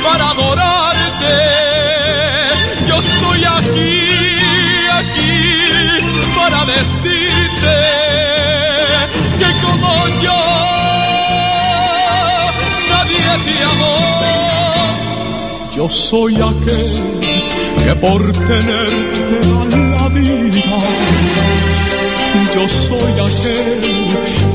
[0.04, 1.38] para adorarte.
[2.88, 3.94] Yo estoy aquí,
[5.00, 5.36] aquí
[6.36, 7.76] para decirte
[9.38, 10.42] que como yo
[12.90, 14.00] nadie te amó.
[15.76, 17.20] Yo soy aquel
[17.84, 20.80] que por tenerte da la vida.
[22.52, 24.47] Yo soy aquel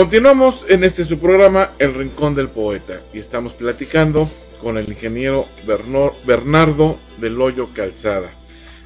[0.00, 4.30] Continuamos en este su programa El Rincón del Poeta y estamos platicando
[4.62, 5.44] con el ingeniero
[6.24, 8.30] Bernardo del Hoyo Calzada,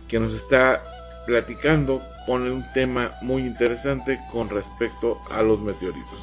[0.09, 0.83] que nos está
[1.25, 6.19] platicando con un tema muy interesante con respecto a los meteoritos.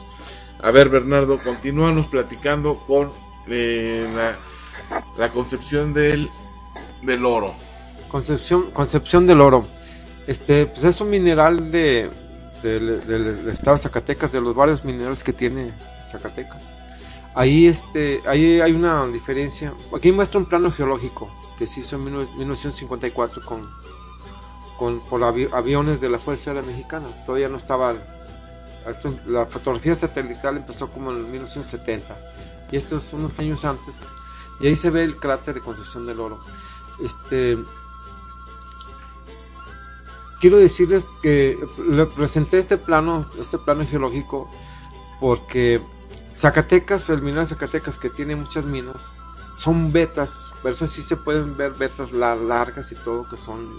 [0.62, 3.10] A ver, Bernardo, continúanos platicando con
[3.48, 4.36] eh, la,
[5.18, 6.30] la concepción del,
[7.02, 7.56] del oro.
[8.10, 9.66] Concepción, Concepción del Oro.
[10.28, 12.10] Este, pues es un mineral de,
[12.62, 12.90] del,
[13.50, 15.74] estado de Zacatecas, de los varios minerales que tiene
[16.10, 16.64] Zacatecas.
[17.34, 19.74] Ahí, este, ahí hay una diferencia.
[19.96, 23.70] Aquí muestra un plano geológico que se hizo en 19- 1954 con,
[24.78, 27.08] con por avi- aviones de la Fuerza Aérea Mexicana.
[27.26, 27.94] Todavía no estaba.
[28.90, 32.18] esto- la fotografía satelital empezó como en 1970
[32.72, 33.96] y esto es unos años antes.
[34.60, 36.40] Y ahí se ve el cráter de Concepción del Oro.
[37.04, 37.58] Este,
[40.42, 41.58] quiero decirles que
[41.88, 44.50] le presenté este plano, este plano geológico,
[45.20, 45.80] porque
[46.36, 49.14] Zacatecas, el mineral de Zacatecas que tiene muchas minas,
[49.60, 53.70] son vetas, por eso sí se pueden ver vetas la- largas y todo que son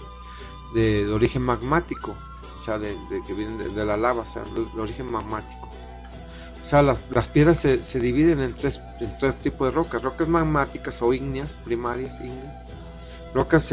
[0.73, 2.15] de, origen magmático,
[2.59, 2.95] o sea, de,
[3.27, 5.69] que vienen de, la lava, o sea, de, origen magmático.
[6.61, 11.01] O sea, las, piedras se, dividen en tres, en tres tipos de rocas, rocas magmáticas
[11.01, 12.55] o ígneas, primarias ígneas,
[13.33, 13.69] rocas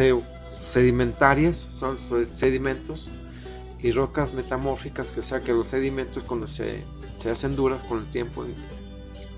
[0.71, 3.09] sedimentarias, son so- sedimentos,
[3.83, 6.85] y rocas metamórficas, que sea que los sedimentos cuando se,
[7.21, 8.45] se hacen duras con el tiempo,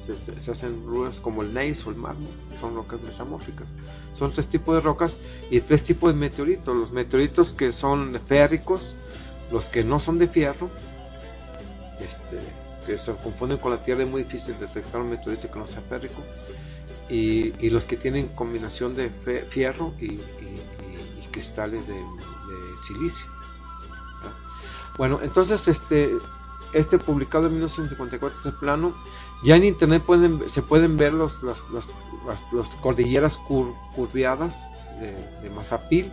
[0.05, 2.29] se, se- hacen duras como el gneiss o el mármol,
[2.61, 3.69] son rocas metamórficas.
[4.19, 5.17] Son tres tipos de rocas
[5.51, 6.77] y tres tipos de meteoritos.
[6.77, 8.95] Los meteoritos que son férricos,
[9.51, 10.71] los que no son de fierro,
[12.01, 12.39] este,
[12.87, 15.81] que se confunden con la Tierra, es muy difícil detectar un meteorito que no sea
[15.83, 16.23] férrico.
[17.09, 20.19] Y, y los que tienen combinación de fe- fierro y
[21.33, 21.95] cristales de,
[22.87, 23.27] silicio.
[24.97, 26.13] Bueno, entonces este
[26.73, 28.95] este publicado en 1954 ese plano.
[29.45, 30.03] Ya en internet
[30.49, 31.89] se pueden ver los, las, las,
[32.53, 34.69] las, cordilleras cur, curviadas
[35.01, 36.13] de, Mazapil,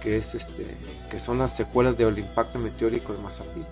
[0.00, 0.66] que, es este,
[1.10, 3.66] que son las secuelas del impacto meteórico de Mazapil.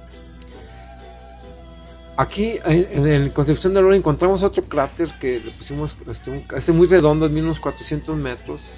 [2.18, 7.26] Aquí en, en Concepción del Oro encontramos otro cráter que le pusimos este muy redondo,
[7.26, 8.76] de unos 400 metros,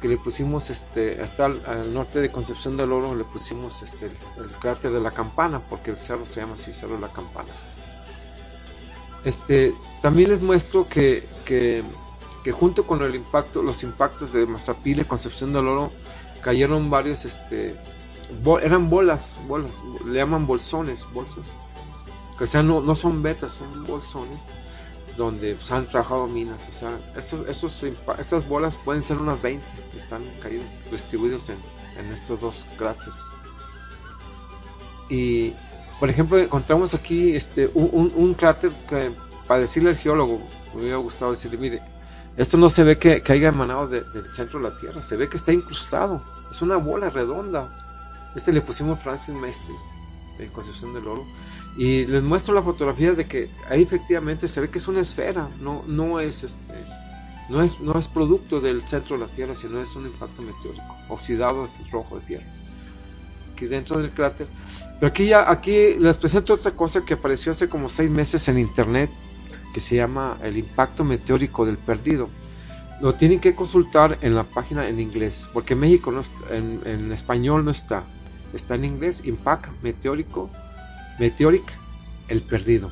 [0.00, 4.50] que le pusimos este hasta al, norte de Concepción del Oro le pusimos este el,
[4.60, 7.48] cráter de la campana porque el cerro se llama así cerro de la campana.
[9.24, 11.82] Este también les muestro que, que,
[12.44, 15.90] que junto con el impacto los impactos de Mazapil y Concepción del Oro
[16.42, 17.74] cayeron varios este
[18.62, 19.70] eran bolas bolas
[20.06, 21.44] le llaman bolsones bolsas
[22.38, 24.38] que o no, no son betas son bolsones
[25.18, 26.66] donde pues, han trabajado minas.
[26.66, 27.82] O sea, estos, estos,
[28.18, 29.62] estas bolas pueden ser unas 20
[29.92, 31.58] que están caídas, distribuidos en,
[31.98, 33.14] en, estos dos cráteres.
[35.10, 35.52] Y,
[36.00, 39.10] por ejemplo, encontramos aquí este, un, un, cráter que,
[39.46, 40.40] para decirle al geólogo,
[40.74, 41.82] me hubiera gustado decirle, mire,
[42.36, 45.16] esto no se ve que, que haya emanado de, del centro de la Tierra, se
[45.16, 47.68] ve que está incrustado, es una bola redonda.
[48.36, 49.80] Este le pusimos Francis Mestres,
[50.38, 51.24] en Concepción del Oro,
[51.76, 55.48] y les muestro la fotografía de que ahí efectivamente se ve que es una esfera
[55.60, 56.74] no no es este
[57.48, 60.96] no es no es producto del centro de la tierra sino es un impacto meteórico
[61.08, 62.46] oxidado rojo de tierra
[63.58, 64.46] aquí dentro del cráter.
[64.98, 68.58] Pero aquí ya aquí les presento otra cosa que apareció hace como seis meses en
[68.58, 69.10] internet
[69.74, 72.28] que se llama el impacto meteórico del perdido.
[73.00, 76.80] Lo tienen que consultar en la página en inglés porque en México no está, en,
[76.84, 78.04] en español no está
[78.54, 80.50] está en inglés impact meteórico
[81.18, 81.64] Meteoric,
[82.28, 82.90] el perdido.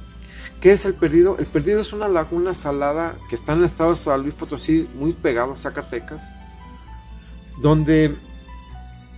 [0.60, 1.36] ¿Qué es el perdido?
[1.38, 4.88] El perdido es una laguna salada que está en el estado de San Luis Potosí,
[4.94, 6.28] muy pegado a Zacatecas,
[7.60, 8.14] donde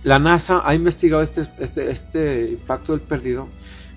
[0.03, 3.47] la NASA ha investigado este, este, este impacto del perdido,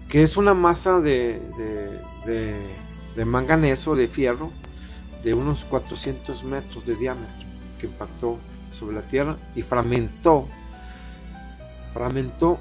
[0.09, 2.55] que es una masa de, de, de,
[3.17, 4.51] de manganeso, de fierro,
[5.23, 7.47] de unos 400 metros de diámetro,
[7.79, 8.39] que impactó
[8.73, 10.49] sobre la Tierra y fragmentó,
[11.93, 12.59] fragmentó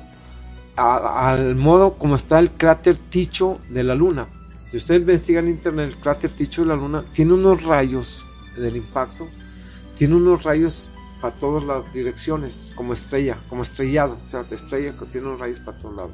[0.75, 4.27] al modo como está el cráter Ticho de la Luna.
[4.69, 8.23] Si usted investiga en internet el cráter Ticho de la Luna, tiene unos rayos
[8.57, 9.27] del impacto,
[9.97, 10.89] tiene unos rayos
[11.21, 15.59] para todas las direcciones, como estrella, como estrellado, o sea, estrella que tiene unos rayos
[15.59, 16.13] para todos lados.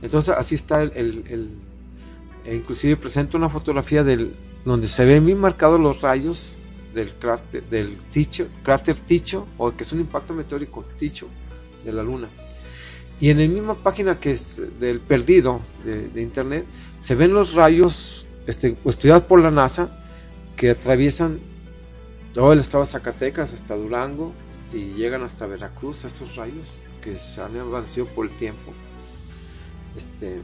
[0.00, 1.50] Entonces así está el, el,
[2.44, 4.34] e inclusive presenta una fotografía del
[4.64, 6.54] donde se ven bien marcados los rayos
[6.94, 11.28] del cráter del Ticho, cráter Ticho o que es un impacto meteórico Ticho
[11.84, 12.28] de la Luna.
[13.20, 16.66] Y en la misma página que es del perdido de, internet,
[16.98, 19.88] se ven los rayos este, estudiados por la NASA
[20.56, 21.38] que atraviesan
[22.34, 24.32] todo el estado de Zacatecas hasta Durango
[24.72, 26.66] y llegan hasta Veracruz estos rayos
[27.02, 28.72] que se han avanzado por el tiempo.
[29.96, 30.40] Este,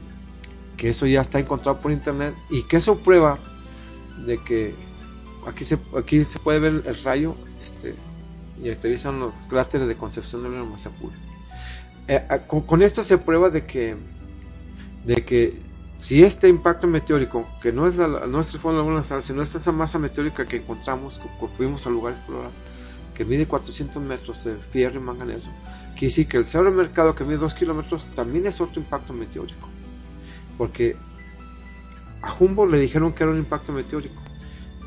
[0.77, 3.37] que eso ya está encontrado por internet y que eso prueba
[4.25, 4.73] de que
[5.47, 7.95] aquí se, aquí se puede ver el rayo este,
[8.63, 11.11] y atraviesan los cráteres de Concepción de Mazapul
[12.09, 13.95] eh, con, con, esto se prueba de que
[15.05, 15.57] de que
[15.97, 19.55] si este impacto meteórico que no es la, no fondo de la luna sino es
[19.55, 22.51] esa masa meteórica que encontramos que fuimos al lugar explorar
[23.15, 25.49] que mide 400 metros de fierro y manganeso
[25.99, 29.67] quiere decir que el cerro mercado que mide 2 kilómetros también es otro impacto meteórico.
[30.57, 30.95] Porque
[32.21, 34.21] a Humboldt le dijeron que era un impacto meteórico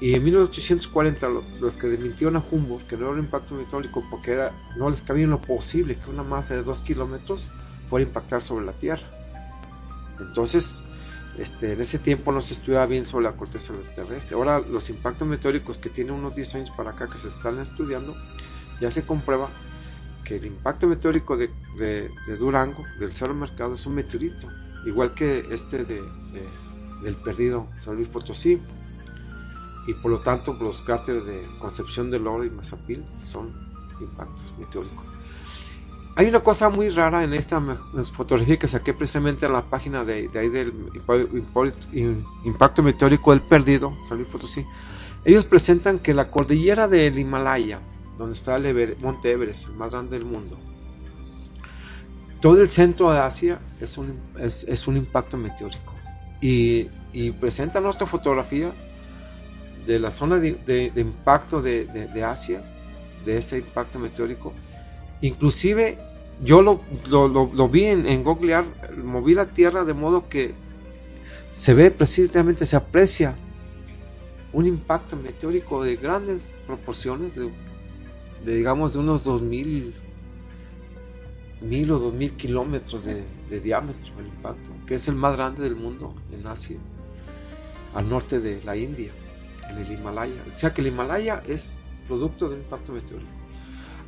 [0.03, 1.29] y en 1840
[1.61, 5.01] los que desmintieron a Humboldt que no era un impacto meteórico porque era, no les
[5.01, 7.49] cabía en lo posible que una masa de 2 kilómetros
[7.89, 9.07] fuera a impactar sobre la Tierra.
[10.19, 10.83] Entonces,
[11.39, 14.35] este, en ese tiempo no se estudiaba bien sobre la corteza terrestre.
[14.35, 18.16] Ahora los impactos meteóricos que tienen unos 10 años para acá que se están estudiando,
[18.81, 19.51] ya se comprueba
[20.24, 21.49] que el impacto meteórico de
[22.41, 24.49] Durango, del Cerro Mercado, es un meteorito,
[24.85, 26.03] igual que este de,
[27.05, 28.61] del perdido San Luis Potosí
[29.86, 33.52] y por lo tanto los cráteres de Concepción del Oro y Mazapil son
[34.00, 35.04] impactos meteóricos.
[36.14, 37.60] Hay una cosa muy rara en esta
[38.14, 40.74] fotografía que saqué precisamente en la página de, de ahí del
[42.44, 44.64] impacto meteórico del perdido, San Luis Potosí.
[45.24, 47.80] Ellos presentan que la cordillera del Himalaya,
[48.18, 50.59] donde está el Ever, Monte Everest, el más grande del mundo,
[52.40, 55.94] todo el centro de Asia es un, es, es un impacto meteórico.
[56.42, 58.72] Y, y presentan otra fotografía
[59.86, 62.62] de la zona de, impacto de, de, Asia,
[63.24, 64.52] de ese impacto meteórico.
[65.20, 65.98] Inclusive
[66.44, 70.54] yo lo, lo, lo, vi en, en Google Earth, moví la Tierra de modo que
[71.52, 73.34] se ve precisamente, se aprecia
[74.52, 77.50] un impacto meteórico de grandes proporciones, de,
[78.44, 79.94] de digamos de unos 2000,
[81.62, 85.62] mil o dos mil kilómetros de, de diámetro el impacto, que es el más grande
[85.62, 86.78] del mundo en Asia,
[87.94, 89.12] al norte de la India,
[89.68, 90.43] en el Himalaya.
[90.52, 93.30] O sea que el Himalaya es producto de un impacto meteórico.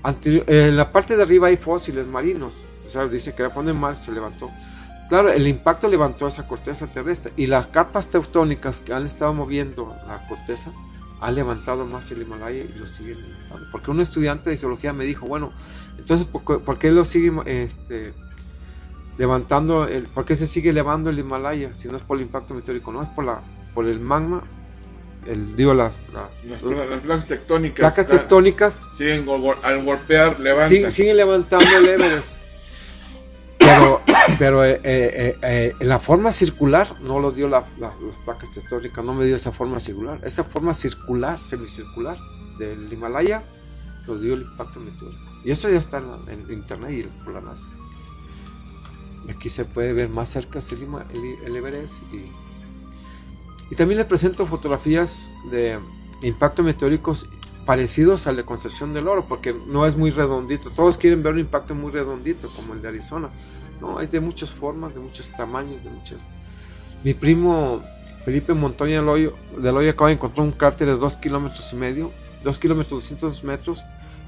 [0.02, 3.78] Anterior- en la parte de arriba hay fósiles marinos, o sea, dice que cuando el
[3.78, 4.51] mar se levantó.
[5.09, 9.94] Claro, el impacto levantó esa corteza terrestre y las capas tectónicas que han estado moviendo
[10.06, 10.72] la corteza
[11.20, 13.66] han levantado más el Himalaya y lo siguen levantando.
[13.70, 15.52] Porque un estudiante de geología me dijo, bueno,
[15.98, 18.12] entonces, ¿por qué, lo sigue este,
[19.16, 19.86] levantando?
[19.86, 22.93] El, ¿Por qué se sigue elevando el Himalaya si no es por el impacto meteórico?
[22.93, 23.40] No es la,
[23.74, 24.43] por el magma,
[25.26, 29.26] el, digo, las, la- Las, pla- las placas tectónicas placas están- tectónicas siguen
[29.64, 30.68] al golpear, levantan.
[30.68, 32.38] Sí, siguen levantando el Everest.
[33.59, 34.02] Pero,
[34.38, 38.52] pero eh, eh, eh, en la forma circular no lo dio la, la- las placas
[38.52, 40.18] tectónicas, no me dio esa forma circular.
[40.24, 42.16] Esa forma circular, semicircular
[42.59, 43.42] del Himalaya,
[44.06, 45.22] lo dio el impacto meteórico.
[45.44, 47.68] Y eso ya está en, en internet y por la NASA.
[49.30, 52.02] Aquí se puede ver más cerca el, Hima- el- el Everest.
[52.12, 52.30] Y,
[53.74, 55.80] y también les presento fotografías de
[56.22, 57.28] impactos meteóricos
[57.66, 60.70] parecidos al de Concepción del Oro, porque no es muy redondito.
[60.70, 63.30] Todos quieren ver un impacto muy redondito, como el de Arizona.
[63.80, 66.20] No, hay de muchas formas, de muchos tamaños, de muchas.
[67.02, 67.82] Mi primo
[68.24, 72.12] Felipe Montoya del Hoyo, acaba de encontrar un cráter de 2 kilómetros y medio,
[72.44, 73.82] 2 kilómetros 200 metros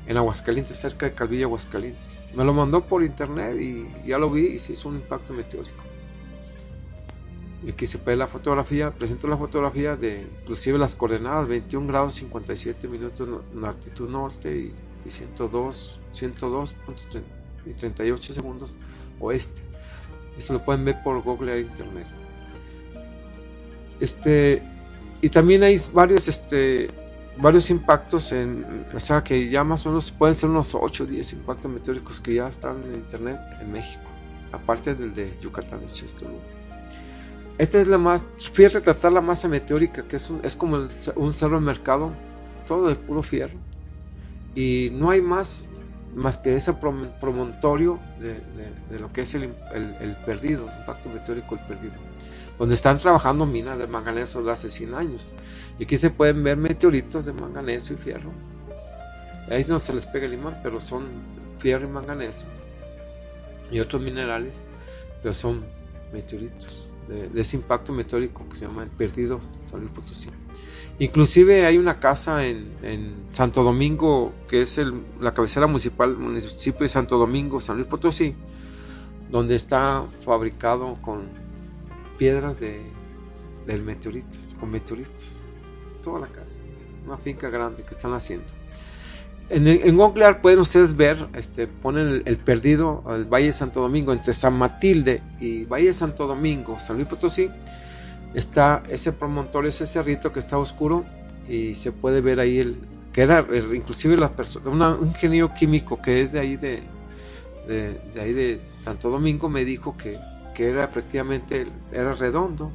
[0.09, 2.19] en Aguascalientes, cerca de Calvilla, Aguascalientes.
[2.35, 5.85] Me lo mandó por internet y ya lo vi y se hizo un impacto meteórico.
[7.69, 12.87] Aquí se ve la fotografía, presento la fotografía de inclusive las coordenadas 21 grados 57
[12.87, 14.75] minutos latitud norte y,
[15.07, 17.23] y 102 102.38
[17.67, 18.77] y 38 segundos
[19.21, 19.63] oeste.
[20.39, 22.07] Esto lo pueden ver por Google a internet.
[24.01, 24.63] Este
[25.23, 26.89] y también hay varios este
[27.39, 31.07] varios impactos en o sea que ya más o menos pueden ser unos 8 o
[31.07, 34.11] 10 impactos meteóricos que ya están en internet en México,
[34.53, 36.39] aparte del de Yucatán y Chistolú.
[37.59, 40.87] Esta es la más, fui a retratar la masa meteórica, que es, un- es como
[41.17, 42.13] un cerro mercado,
[42.67, 43.59] todo de puro fierro.
[44.55, 45.69] Y no hay más,
[46.15, 48.41] más que ese prom- promontorio de,
[48.91, 49.55] de- lo que es el-
[50.01, 51.95] el perdido, el impacto meteórico, el perdido.
[52.59, 55.33] Donde están trabajando minas de manganeso desde hace 100 años.
[55.79, 58.33] Y aquí se pueden ver meteoritos de manganeso y fierro.
[59.51, 61.07] Ahí no se les pega el imán, pero son
[61.59, 62.47] fierro y manganeso.
[63.71, 64.61] Y otros minerales,
[65.23, 65.65] pero son
[66.13, 70.29] meteoritos de, ese impacto meteórico que se llama el Perdido San Luis Potosí.
[70.99, 76.81] Inclusive hay una casa en, en Santo Domingo, que es el- la cabecera municipal, municipio
[76.81, 78.35] de Santo Domingo, San Luis Potosí,
[79.31, 81.29] donde está fabricado con
[82.19, 82.81] piedras de,
[83.67, 85.43] del meteoritos, con meteoritos.
[86.03, 86.61] Toda la casa,
[87.05, 88.47] una finca grande que están haciendo.
[89.49, 89.97] En, en
[90.43, 95.23] pueden ustedes ver, este, ponen el, perdido al Valle de Santo Domingo, entre San Matilde
[95.39, 97.49] y Valle de Santo Domingo, San Luis Potosí,
[98.35, 101.05] está ese promontorio, ese cerrito que está oscuro
[101.49, 102.77] y se puede ver ahí el
[103.13, 106.83] que era el- inclusive la persona, una- un ingeniero químico que es de ahí de,
[107.69, 110.19] de, de ahí de Santo Domingo me dijo que,
[110.55, 112.71] que era prácticamente era redondo,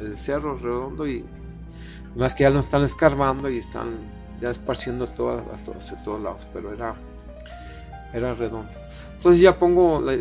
[0.00, 1.24] el cerro redondo y
[2.14, 3.88] más que ya lo están escarbando y están
[4.42, 5.42] ya esparciendo a todos,
[5.76, 6.94] hacia todos lados, pero era,
[8.12, 8.68] era redondo.
[9.16, 10.18] Entonces ya pongo, la-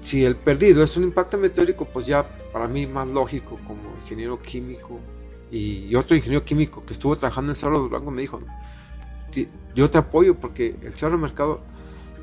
[0.00, 4.40] si el perdido es un impacto meteórico, pues ya para mí más lógico como ingeniero
[4.40, 4.98] químico
[5.50, 8.40] y, otro ingeniero químico que estuvo trabajando en Cerro Durango me dijo,
[9.30, 11.60] "Ti- yo te apoyo porque el Cerro Mercado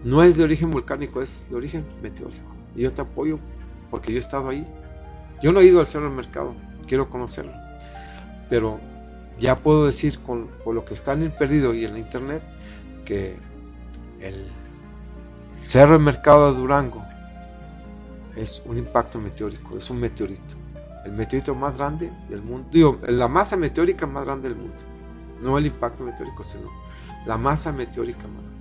[0.03, 2.51] no es de origen volcánico, es de origen meteórico.
[2.76, 3.39] Y yo te apoyo
[3.91, 4.65] porque yo he estado ahí.
[5.41, 6.53] Yo no he ido al Cerro Mercado,
[6.88, 7.53] quiero conocerlo.
[8.49, 8.80] Pero
[9.39, 12.43] ya puedo decir con, lo que está en perdido y en la internet
[13.03, 13.37] que
[14.21, 14.47] el
[15.63, 17.03] Cerro del Mercado de Durango
[18.35, 20.55] es un impacto meteórico, es un meteorito.
[21.05, 24.75] El meteorito más grande del mundo, digo, la masa meteórica más grande del mundo.
[25.41, 26.69] No el impacto meteórico, sino
[27.25, 28.55] la masa meteórica más grande.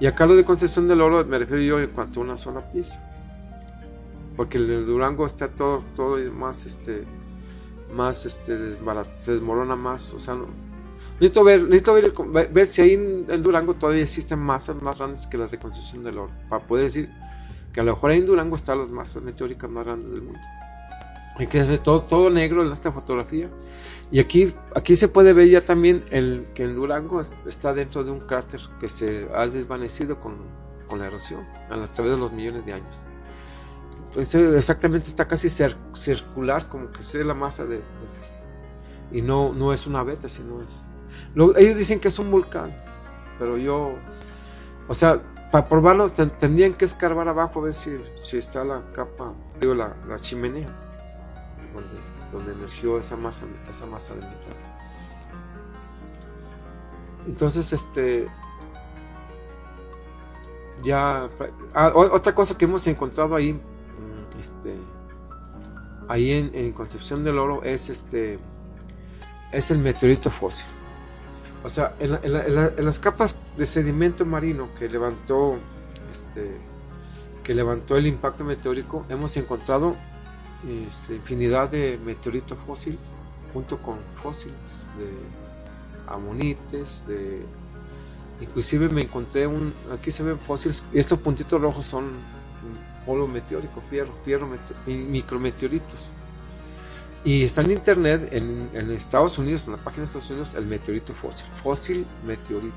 [0.00, 2.60] Y acá lo de Concepción del Oro me refiero yo en cuanto a una sola
[2.72, 3.02] pieza.
[4.36, 7.04] Porque el de Durango está todo, todo más este
[7.94, 8.76] más este
[9.20, 10.46] se desmorona más, o sea, no,
[11.14, 15.38] necesito ver, necesito ver, ver, si ahí en, Durango todavía existen masas más grandes que
[15.38, 17.08] las de Concepción del Oro, para poder decir
[17.72, 20.40] que a lo mejor ahí en Durango están las masas meteóricas más grandes del mundo.
[21.38, 23.48] Y que es todo, todo negro en esta fotografía.
[24.10, 28.04] Y aquí, aquí se puede ver ya también el, que en Durango es- está dentro
[28.04, 30.36] de un cráter que se ha desvanecido con,
[30.88, 33.00] con la erosión a través de los millones de años.
[34.16, 37.82] Exactamente está casi circular, como que sea la masa de,
[39.10, 40.68] y no, no es una beta, sino es.
[41.34, 42.72] Lo- ellos dicen que es un volcán,
[43.38, 43.94] pero yo,
[44.88, 45.20] o sea,
[45.50, 49.74] para probarlo ten- tendrían que escarbar abajo a ver si, si está la capa, digo,
[49.74, 50.68] la, la chimenea,
[51.72, 52.00] donde,
[52.32, 54.56] donde emergió esa masa, esa masa de metal.
[57.26, 58.28] Entonces, este,
[60.82, 61.28] ya,
[61.74, 63.60] ah, otra cosa que hemos encontrado ahí,
[64.40, 64.74] este,
[66.08, 68.38] ahí en, Concepción del Oro es este,
[69.52, 70.66] es el meteorito fósil.
[71.64, 75.56] O sea, en, la- en la- la- en las capas de sedimento marino que levantó,
[76.12, 76.50] este,
[77.42, 79.94] que levantó el impacto meteórico, hemos encontrado
[80.88, 82.98] este, infinidad de meteoritos fósil
[83.52, 85.10] junto con fósiles de
[86.12, 87.04] amonites,
[88.40, 92.04] inclusive me encontré un, aquí se ven fósiles y estos puntitos rojos son
[93.06, 96.10] polvo meteórico, fierro, fierro mete- mi- micrometeoritos.
[97.24, 100.66] Y está en internet, en, en Estados Unidos, en la página de Estados Unidos, el
[100.66, 102.74] meteorito fósil, fósil meteorito.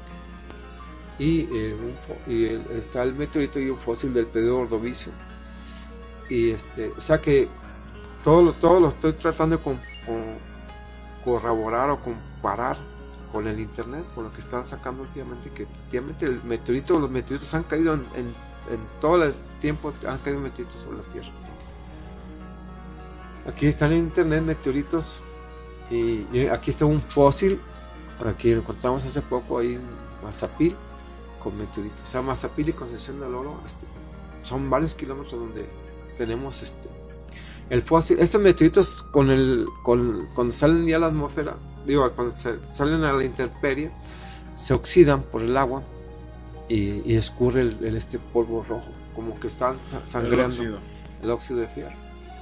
[1.19, 5.11] Y, eh, está el meteorito y un fósil del periodo ordovicio.
[6.29, 7.47] Y este, o sea que
[8.23, 9.79] todo lo, todo lo estoy tratando de con-
[11.25, 12.77] corroborar o comparar
[13.31, 17.53] con el internet, con lo que están sacando últimamente, que últimamente el meteorito, los meteoritos
[17.53, 18.33] han caído en, en,
[18.71, 21.29] en todo el tiempo, han caído meteoritos sobre la Tierra.
[23.47, 25.19] Aquí están en internet meteoritos
[25.89, 27.59] y, aquí está un fósil,
[28.25, 29.81] aquí lo encontramos hace poco ahí en
[30.23, 30.75] Mazapil
[31.41, 32.01] con meteoritos.
[32.03, 33.85] O sea, Mazapil y Concepción del Oro este,
[34.43, 35.65] son varios kilómetros donde
[36.17, 36.89] tenemos este
[37.69, 38.19] el fósil.
[38.19, 43.03] Estos meteoritos con el con, cuando salen ya a la atmósfera, digo, cuando se- salen
[43.03, 43.91] a la intemperie,
[44.55, 45.83] se oxidan por el agua
[46.69, 50.77] y, y escurre el, el este polvo rojo, como que están sa- El sangrando óxido.
[51.23, 51.95] el óxido de fierro.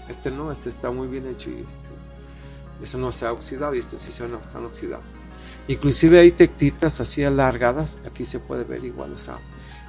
[0.09, 3.79] Este no, este está muy bien hecho y este, eso no se ha oxidado y
[3.79, 5.05] este sí se no están oxidados.
[5.67, 9.37] Inclusive hay tectitas así alargadas, aquí se puede ver igual, o sea,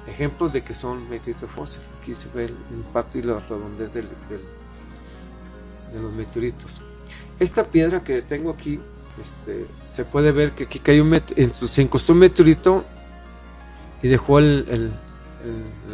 [0.07, 1.85] ejemplos de que son meteoritos fósiles.
[2.01, 6.81] Aquí se ve el impacto y la redondez del- del- de los meteoritos.
[7.39, 8.79] Esta piedra que tengo aquí,
[9.21, 12.83] este, se puede ver que aquí cayó un met- en- se incrustó un meteorito
[14.01, 14.99] y dejó el, el-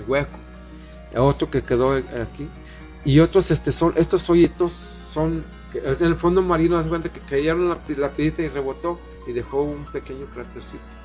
[0.08, 0.40] hueco.
[1.16, 2.50] Otro que quedó aquí.
[3.04, 7.20] Y otros este son estos hoyitos son en el fondo marino haz de cuenta que
[7.22, 10.96] cayeron la, la piedrita y rebotó y dejó un pequeño crátercito.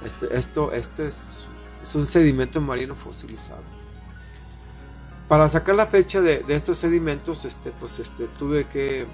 [0.00, 1.48] Este, esto esto es,
[1.82, 3.64] es un sedimento marino fosilizado.
[5.28, 9.06] Para sacar la fecha de, de estos sedimentos este pues este tuve que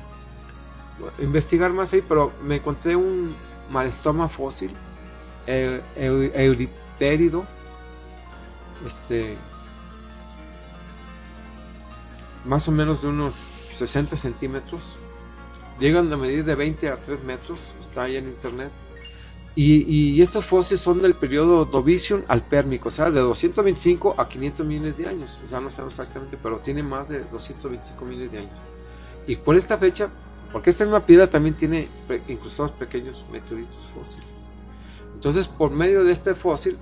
[1.19, 3.37] investigar más ahí pero me encontré un
[3.69, 4.71] marestoma fósil
[5.47, 7.45] eu- eu- euritérido
[8.87, 9.37] este
[12.45, 14.97] más o menos de unos 60 centímetros.
[15.81, 18.71] Llegan a medir de 20 a 3 metros, está ahí en internet.
[19.57, 19.83] Y,
[20.17, 24.67] y estos fósiles son del periodo Dovicium al Pérmico, o sea, de 225 a 500
[24.67, 25.41] millones de años.
[25.45, 28.59] O sea, no sé exactamente, pero tiene más de 225 millones de años.
[29.27, 30.09] Y por esta fecha,
[30.53, 31.89] porque esta misma piedra también tiene
[32.29, 34.34] incrustados pequeños meteoritos fósiles.
[35.25, 36.77] Entonces, por medio de este fósil,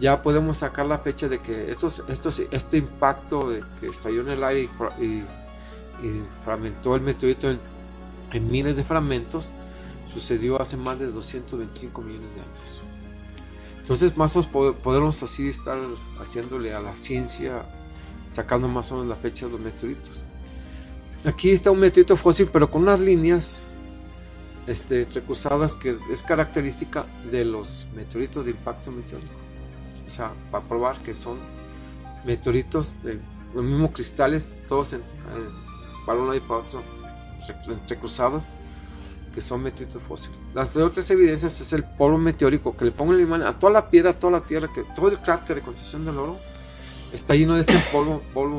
[0.00, 4.30] ya podemos sacar la fecha de que estos, estos, este impacto de que estalló en
[4.30, 5.22] el aire y, fra- y-
[6.02, 7.58] y fragmentó el meteorito en,
[8.32, 9.50] en miles de fragmentos
[10.14, 12.82] sucedió hace más de 225 millones de años.
[13.80, 15.76] Entonces, más o menos po- podemos así estar
[16.22, 17.64] haciéndole a la ciencia,
[18.28, 20.22] sacando más o menos la fecha de los meteoritos.
[21.26, 23.67] Aquí está un meteorito fósil, pero con unas líneas
[24.68, 29.32] este, entrecruzadas que es característica de los meteoritos de impacto meteórico
[30.06, 31.38] o sea, para probar que son
[32.24, 33.20] meteoritos de
[33.54, 36.82] los mismos cristales, todos en, en- para un lado y para otro,
[37.68, 38.44] entrecruzados,
[39.34, 40.38] que son meteoritos fósiles.
[40.54, 43.90] Las otras evidencias es el polvo meteórico, que le pongo la imagen a toda la
[43.90, 46.38] piedra, a toda la tierra, que todo el cráter de Concepción del Oro
[47.12, 48.56] está lleno de este polvo, polvo,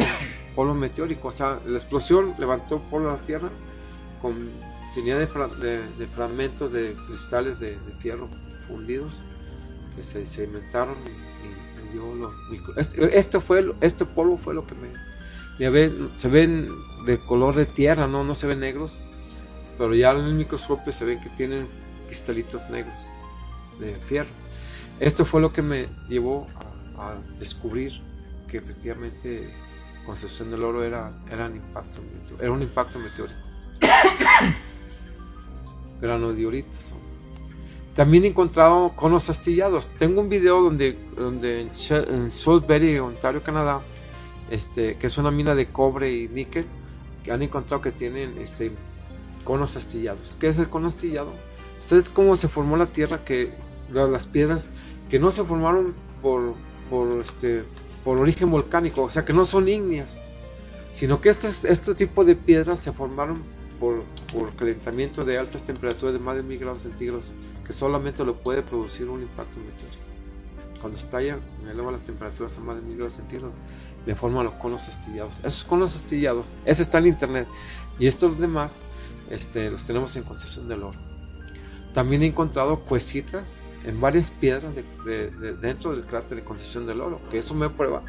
[0.56, 1.30] polvo meteórico.
[1.30, 3.50] O sea, la explosión levantó polvo a la tierra
[4.22, 4.36] con
[5.00, 8.28] infinidad de, fra- de- de fragmentos de cristales de, de fierro
[8.68, 9.22] fundidos
[9.96, 14.38] que se sedimentaron y, y- y dio los micro- este, este fue lo- este polvo
[14.38, 14.90] fue lo que me
[15.58, 16.70] ya ven, se ven
[17.06, 19.00] de color de tierra no no se ven negros
[19.78, 21.68] pero ya en el microscopio se ven que tienen
[22.08, 22.96] cristalitos negros
[23.80, 24.30] de fierro.
[25.00, 26.46] Esto fue lo que me llevó
[26.98, 27.94] a, a descubrir
[28.50, 29.50] que efectivamente
[30.06, 32.02] Concepción del Oro era era un impacto
[32.42, 33.40] era un impacto meteórico
[36.02, 37.00] granodioritas son
[37.96, 39.90] también he encontrado conos astillados.
[40.00, 43.82] Tengo un video donde, donde en, Sudbury, Ontario, Canadá,
[44.50, 46.66] este, que es una mina de cobre y níquel,
[47.26, 48.72] que han encontrado que tienen este,
[49.44, 50.38] conos astillados.
[50.40, 51.34] ¿Qué es el cono astillado?
[51.78, 53.52] Pues es cómo se formó la Tierra, que
[53.92, 54.70] la- las piedras
[55.10, 56.54] que no se formaron por
[56.90, 57.64] por, este,
[58.04, 60.24] por origen volcánico, o sea que no son ígneas,
[60.92, 63.44] sino que estos, este tipo de piedras se formaron
[63.80, 67.34] por, por calentamiento de altas temperaturas de más de mil grados centígrados,
[67.66, 70.04] que solamente lo puede producir un impacto meteórico.
[70.82, 71.38] Cuando estalla,
[71.70, 73.54] eleva las temperaturas a más de mil grados centígrados,
[74.06, 75.40] le forman los conos astillados.
[75.40, 77.48] Esos conos astillados, ese está en internet,
[78.00, 78.80] y estos demás
[79.30, 80.98] este, los tenemos en Concepción del Oro.
[81.94, 86.86] También he encontrado cuesitas en varias piedras de, de- de- dentro del cráter de Concepción
[86.86, 88.02] del Oro, que eso me prueba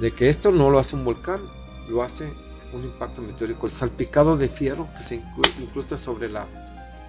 [0.00, 1.40] de que esto no lo hace un volcán,
[1.88, 2.32] lo hace
[2.74, 6.46] un impacto meteórico, el salpicado de fierro que se incru- incrusta sobre la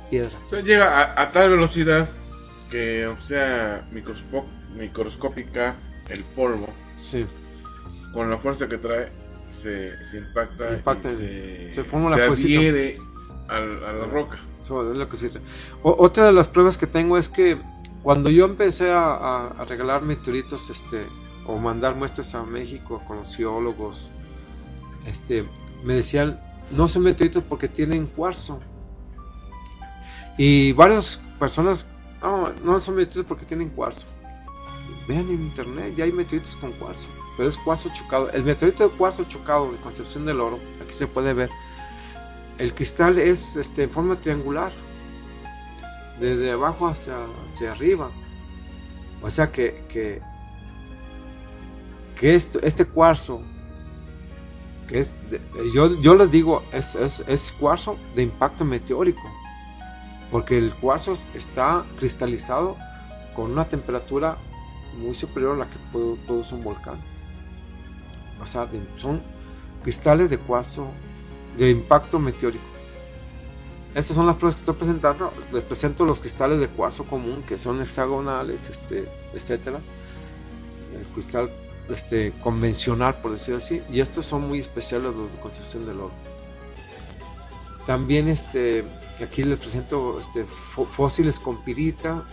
[0.10, 0.32] piedra.
[0.46, 2.10] O sea, llega a, a tal velocidad
[2.70, 3.86] que, o sea,
[4.78, 5.76] microscópica,
[6.10, 6.68] el polvo,
[7.00, 7.26] Sí,
[8.14, 9.10] con la fuerza que trae,
[9.50, 12.98] se, se impacta, Impacta, y se, se forma la se adhiere
[13.50, 14.40] al- a la roca.
[14.64, 15.18] eso es lo que.
[15.84, 17.60] O- otra de las pruebas que tengo es que
[18.04, 21.04] cuando yo empecé a, a- a regalar meteoritos, este,
[21.48, 24.10] o mandar muestras a México con los geólogos,
[25.06, 25.46] este,
[25.84, 26.40] me decían,
[26.72, 28.60] no son meteoritos porque tienen cuarzo.
[30.38, 31.86] Y varias personas,
[32.22, 34.06] no, son meteoritos porque tienen cuarzo.
[35.08, 37.08] Vean en internet, ya hay meteoritos con cuarzo,
[37.38, 38.30] pero es cuarzo chocado.
[38.32, 41.50] El meteorito de cuarzo chocado de Concepción del Oro, aquí se puede ver,
[42.58, 44.72] el cristal es este, en forma triangular,
[46.20, 47.16] desde abajo hacia,
[47.48, 48.10] hacia arriba.
[49.22, 50.22] O sea que, que,
[52.20, 53.42] que esto, este cuarzo,
[54.88, 55.14] que es,
[55.74, 59.22] yo, yo les digo, es, es, es cuarzo de impacto meteórico,
[60.32, 62.78] porque el cuarzo está cristalizado
[63.36, 64.38] con una temperatura
[64.98, 66.96] muy superior a la que produ- produce un volcán.
[68.42, 68.68] O sea,
[68.98, 69.22] son
[69.84, 70.88] cristales de cuarzo
[71.58, 72.64] de impacto meteórico.
[73.94, 75.32] Estas son las pruebas que estoy presentando.
[75.54, 79.80] Les presento los cristales de cuarzo común, que son hexagonales, este, etcétera.
[80.94, 81.50] El cristal
[81.90, 83.82] este, convencional, por decirlo así.
[83.90, 86.14] Y estos son muy especiales los de Concepción del Oro.
[87.86, 88.84] También este,
[89.24, 90.46] aquí les presento este,
[90.76, 92.24] fó- fósiles con pirita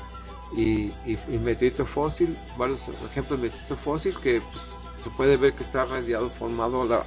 [0.57, 5.53] y, y- y meteorito fósil, varios ejemplos de meteorito fósil que pues, se puede ver
[5.53, 7.03] que está radiado, formado, la,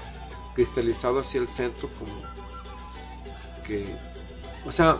[0.54, 2.12] cristalizado hacia el centro como
[3.66, 3.86] que,
[4.66, 4.98] o sea,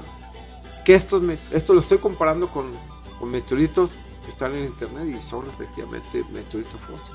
[0.84, 2.72] que estos, esto lo estoy comparando con,
[3.20, 3.92] con meteoritos
[4.26, 7.15] que están en internet y son efectivamente meteoritos fósil,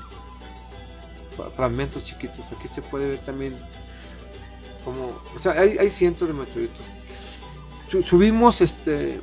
[1.55, 2.51] fragmentos chiquitos.
[2.51, 3.55] Aquí se puede ver también
[4.85, 6.85] como, o sea, hay, hay cientos de meteoritos.
[7.89, 9.19] Su- subimos este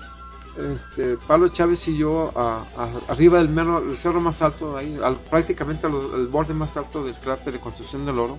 [0.74, 2.64] este, Pablo Chávez y yo a-
[3.08, 7.04] arriba del mero, el cerro más alto, ahí, al- prácticamente al, al borde más alto
[7.04, 8.38] del cráter de Concepción del Oro,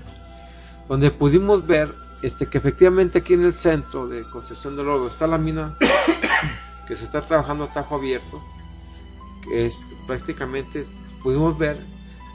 [0.89, 5.27] donde pudimos ver este, que efectivamente aquí en el centro de Concepción del Oro está
[5.27, 5.77] la mina
[6.89, 8.41] que se está trabajando a tajo abierto,
[9.43, 10.85] que es prácticamente,
[11.23, 11.77] pudimos ver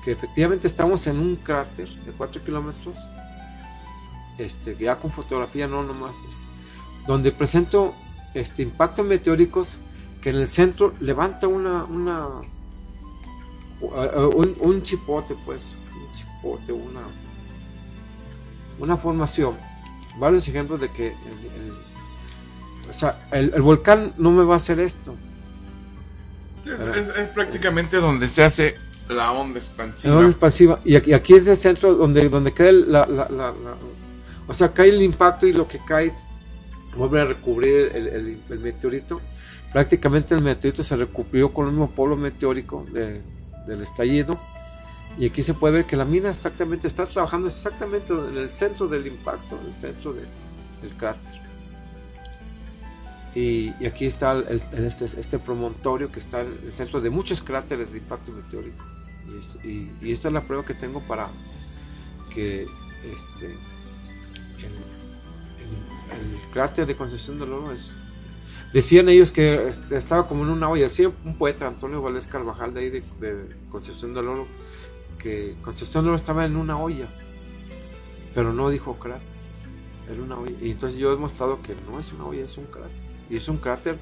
[0.05, 2.97] que efectivamente estamos en un cráter de 4 kilómetros,
[4.39, 7.95] este, ya con fotografía no nomás, este, donde presento
[8.35, 9.79] este, impactos meteóricos
[10.21, 12.29] que en el centro levanta una, una
[13.81, 15.63] un, un chipote pues
[15.95, 17.01] un chipote una
[18.79, 19.57] una formación.
[20.19, 21.73] Varios ejemplos de que el,
[22.89, 25.15] o sea, el, volcán no me va a hacer esto.
[26.65, 28.75] Es, es- es prácticamente donde se hace
[29.09, 30.17] la onda expansiva.
[30.19, 30.81] una expansiva.
[30.85, 33.77] Y aquí, aquí es el centro donde donde cae la, la- la- la-
[34.47, 36.25] o sea cae el impacto y lo que cae es-
[36.97, 38.09] vuelve a recubrir el,
[38.51, 39.21] el- meteorito.
[39.73, 43.21] Prácticamente el meteorito se recubrió con el mismo polo meteórico de-
[43.67, 44.39] del estallido.
[45.19, 48.89] Y aquí se puede ver que la mina exactamente está trabajando exactamente en el centro
[48.89, 50.27] del impacto en el centro de-
[50.83, 51.43] del cráter.
[53.35, 54.39] Y, y aquí está
[54.77, 58.85] este, este promontorio que está en el centro de muchos cráteres de impacto meteórico
[59.29, 61.29] y, es- y- y esta es la prueba que tengo para
[62.35, 62.63] que
[63.05, 63.47] este
[66.13, 67.93] el, cráter de Concepción del Oro es
[68.73, 72.75] decían ellos que este, estaba como en una olla decía un poeta Antonio Valdés Carvajal
[72.75, 74.49] de ahí de, de Concepción del Oro
[75.19, 77.09] que Concepción del Oro estaba en una olla
[78.35, 79.29] pero no dijo cráter
[80.07, 80.53] era una olla.
[80.61, 82.99] Y entonces yo he demostrado que no es una olla es un cráter.
[83.31, 83.99] Y es un cráter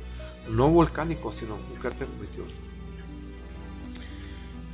[0.51, 2.72] no volcánico sino un cráter meteórico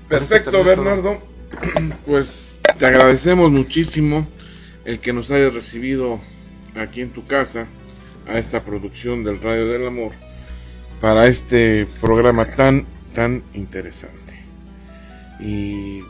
[0.09, 1.19] Perfecto, Bernardo.
[2.07, 4.27] Pues te agradecemos muchísimo
[4.85, 6.21] el que nos hayas recibido
[6.75, 7.67] aquí en tu casa
[8.27, 10.13] a esta producción del Radio del Amor
[11.01, 14.35] para este programa tan tan interesante.
[15.41, 16.01] Y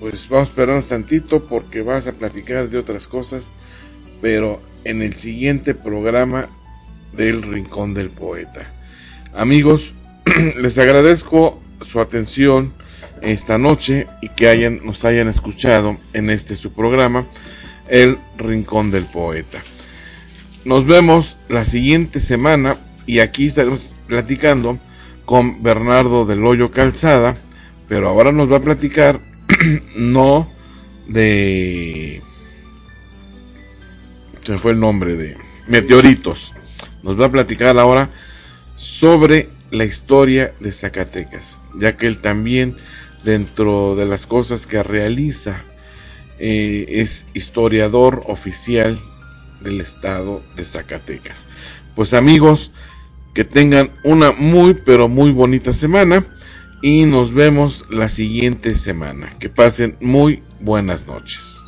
[0.00, 3.50] pues vamos a esperarnos tantito porque vas a platicar de otras cosas,
[4.20, 6.48] pero en el siguiente programa
[7.12, 8.72] del Rincón del Poeta.
[9.34, 9.94] Amigos,
[10.56, 12.72] les agradezco su atención
[13.22, 17.26] esta noche y que hayan, nos hayan escuchado en este su programa,
[17.88, 19.58] El Rincón del Poeta.
[20.64, 22.76] Nos vemos la siguiente semana
[23.06, 24.78] y aquí estaremos platicando
[25.24, 27.36] con Bernardo del Hoyo Calzada,
[27.88, 29.20] pero ahora nos va a platicar
[29.96, 30.48] no
[31.08, 32.22] de
[34.44, 35.36] se fue el nombre de
[35.68, 36.52] Meteoritos.
[37.02, 38.10] Nos va a platicar ahora
[38.76, 42.76] sobre la historia de Zacatecas, ya que él también
[43.24, 45.64] dentro de las cosas que realiza
[46.38, 49.00] eh, es historiador oficial
[49.60, 51.46] del estado de Zacatecas.
[51.94, 52.72] Pues amigos,
[53.34, 56.26] que tengan una muy pero muy bonita semana
[56.82, 59.34] y nos vemos la siguiente semana.
[59.38, 61.61] Que pasen muy buenas noches.